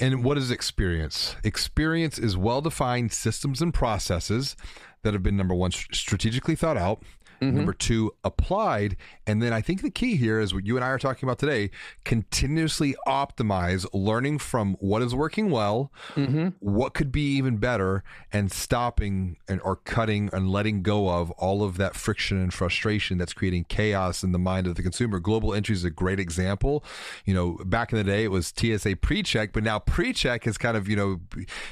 And 0.00 0.24
what 0.24 0.38
is 0.38 0.50
experience? 0.50 1.36
Experience 1.44 2.18
is 2.18 2.36
well 2.36 2.60
defined 2.60 3.12
systems 3.12 3.62
and 3.62 3.72
processes 3.72 4.56
that 5.02 5.12
have 5.12 5.22
been 5.22 5.36
number 5.36 5.54
one, 5.54 5.70
strategically 5.70 6.56
thought 6.56 6.76
out, 6.76 7.02
Mm-hmm. 7.40 7.56
Number 7.56 7.72
two, 7.72 8.12
applied. 8.24 8.96
And 9.26 9.42
then 9.42 9.52
I 9.52 9.60
think 9.60 9.82
the 9.82 9.90
key 9.90 10.16
here 10.16 10.40
is 10.40 10.54
what 10.54 10.66
you 10.66 10.76
and 10.76 10.84
I 10.84 10.88
are 10.88 10.98
talking 10.98 11.26
about 11.28 11.38
today 11.38 11.70
continuously 12.04 12.94
optimize, 13.06 13.86
learning 13.92 14.38
from 14.38 14.74
what 14.80 15.02
is 15.02 15.14
working 15.14 15.50
well, 15.50 15.92
mm-hmm. 16.14 16.48
what 16.60 16.94
could 16.94 17.10
be 17.10 17.22
even 17.36 17.56
better, 17.56 18.02
and 18.32 18.52
stopping 18.52 19.36
and, 19.48 19.60
or 19.62 19.76
cutting 19.76 20.30
and 20.32 20.50
letting 20.50 20.82
go 20.82 21.08
of 21.08 21.30
all 21.32 21.62
of 21.62 21.76
that 21.76 21.94
friction 21.94 22.38
and 22.38 22.52
frustration 22.52 23.18
that's 23.18 23.32
creating 23.32 23.64
chaos 23.64 24.22
in 24.22 24.32
the 24.32 24.38
mind 24.38 24.66
of 24.66 24.74
the 24.74 24.82
consumer. 24.82 25.18
Global 25.18 25.54
entry 25.54 25.74
is 25.74 25.84
a 25.84 25.90
great 25.90 26.20
example. 26.20 26.84
You 27.24 27.34
know, 27.34 27.58
back 27.64 27.92
in 27.92 27.98
the 27.98 28.04
day, 28.04 28.24
it 28.24 28.30
was 28.30 28.52
TSA 28.56 28.96
pre 28.96 29.22
check, 29.22 29.52
but 29.52 29.62
now 29.62 29.78
pre 29.78 30.12
check 30.12 30.46
is 30.46 30.58
kind 30.58 30.76
of, 30.76 30.88
you 30.88 30.96
know, 30.96 31.20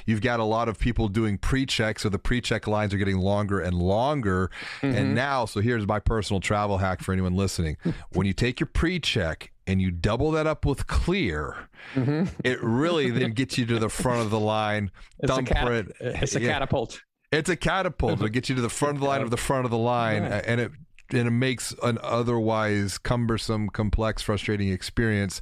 you've 0.06 0.22
got 0.22 0.40
a 0.40 0.44
lot 0.44 0.68
of 0.68 0.78
people 0.78 1.08
doing 1.08 1.38
pre 1.38 1.66
check. 1.66 1.98
So 1.98 2.08
the 2.08 2.18
pre 2.18 2.40
check 2.40 2.66
lines 2.66 2.94
are 2.94 2.98
getting 2.98 3.18
longer 3.18 3.60
and 3.60 3.74
longer. 3.74 4.50
Mm-hmm. 4.80 4.96
And 4.96 5.14
now, 5.14 5.44
so 5.52 5.60
here's 5.60 5.86
my 5.86 6.00
personal 6.00 6.40
travel 6.40 6.78
hack 6.78 7.02
for 7.02 7.12
anyone 7.12 7.34
listening. 7.34 7.76
when 8.12 8.26
you 8.26 8.32
take 8.32 8.58
your 8.58 8.66
pre-check 8.66 9.52
and 9.66 9.80
you 9.80 9.90
double 9.90 10.30
that 10.32 10.46
up 10.46 10.64
with 10.64 10.86
clear, 10.86 11.68
mm-hmm. 11.94 12.24
it 12.42 12.62
really 12.62 13.10
then 13.10 13.32
gets 13.34 13.58
you 13.58 13.66
to 13.66 13.78
the 13.78 13.90
front 13.90 14.20
of 14.20 14.30
the 14.30 14.40
line. 14.40 14.90
It's 15.18 15.36
a, 15.36 15.42
cat- 15.42 15.86
it's 16.00 16.34
a 16.34 16.40
yeah. 16.40 16.52
catapult. 16.52 17.02
It's 17.30 17.48
a 17.48 17.56
catapult. 17.56 18.14
It'll 18.14 18.28
get 18.28 18.48
you 18.48 18.54
to 18.56 18.62
the 18.62 18.68
front 18.68 18.96
of 18.96 19.00
the 19.00 19.06
line 19.06 19.22
of 19.22 19.30
the 19.30 19.36
front 19.36 19.64
of 19.64 19.70
the 19.70 19.78
line, 19.78 20.22
and 20.22 20.60
it 20.60 20.72
and 21.10 21.28
it 21.28 21.32
makes 21.32 21.74
an 21.82 21.98
otherwise 22.02 22.98
cumbersome, 22.98 23.68
complex, 23.68 24.22
frustrating 24.22 24.68
experience 24.68 25.40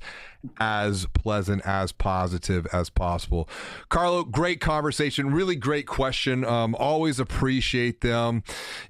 as 0.58 1.06
pleasant, 1.14 1.64
as 1.66 1.92
positive 1.92 2.66
as 2.72 2.90
possible. 2.90 3.48
Carlo, 3.88 4.24
great 4.24 4.60
conversation, 4.60 5.32
really 5.32 5.56
great 5.56 5.86
question. 5.86 6.44
Um, 6.44 6.74
always 6.74 7.20
appreciate 7.20 8.00
them. 8.00 8.42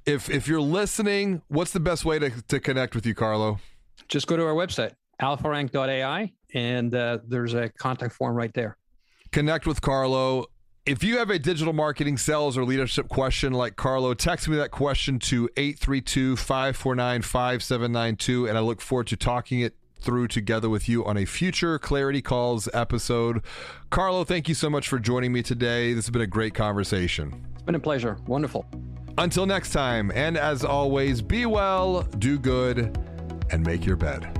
If 0.07 0.31
if 0.31 0.49
you're 0.49 0.61
listening, 0.61 1.43
what's 1.49 1.73
the 1.73 1.81
best 1.81 2.05
way 2.05 2.19
to, 2.19 2.31
to 2.49 2.61
connect 2.61 2.95
with 2.95 3.07
you, 3.07 3.15
Carlo? 3.15 3.59
Just 4.09 4.27
go 4.27 4.37
to 4.37 4.45
our 4.47 4.55
website, 4.55 4.93
alpharank.ai, 5.21 6.33
and 6.55 6.95
uh, 6.95 7.19
there's 7.27 7.55
a 7.55 7.69
contact 7.69 8.15
form 8.15 8.35
right 8.35 8.53
there. 8.55 8.77
Connect 9.33 9.67
with 9.67 9.81
Carlo 9.81 10.47
if 10.87 11.05
you 11.05 11.19
have 11.19 11.31
a 11.31 11.39
digital 11.39 11.73
marketing, 11.73 12.17
sales, 12.17 12.57
or 12.57 12.65
leadership 12.65 13.09
question 13.09 13.53
like 13.53 13.77
Carlo, 13.77 14.15
text 14.15 14.49
me 14.49 14.57
that 14.57 14.71
question 14.71 15.19
to 15.21 15.49
832 15.57 16.37
549 16.37 17.23
5792, 17.23 18.49
and 18.49 18.57
I 18.57 18.61
look 18.61 18.81
forward 18.81 19.07
to 19.09 19.17
talking 19.17 19.61
it 19.61 19.75
through 20.01 20.29
together 20.29 20.71
with 20.71 20.89
you 20.89 21.05
on 21.05 21.19
a 21.19 21.27
future 21.27 21.79
Clarity 21.79 22.23
Calls 22.23 22.69
episode. 22.73 23.43
Carlo, 23.91 24.25
thank 24.25 24.49
you 24.49 24.55
so 24.55 24.71
much 24.71 24.89
for 24.89 24.99
joining 24.99 25.33
me 25.33 25.43
today. 25.43 25.93
This 25.93 26.07
has 26.07 26.11
been 26.11 26.23
a 26.23 26.27
great 26.27 26.55
conversation. 26.55 27.47
It's 27.53 27.63
been 27.63 27.75
a 27.75 27.81
pleasure. 27.81 28.17
Wonderful. 28.27 28.65
Until 29.19 29.45
next 29.45 29.73
time, 29.73 30.11
and 30.15 30.39
as 30.39 30.65
always, 30.65 31.21
be 31.21 31.45
well, 31.45 32.03
do 32.19 32.39
good, 32.39 32.97
and 33.51 33.67
make 33.67 33.85
your 33.85 33.97
bed. 33.97 34.40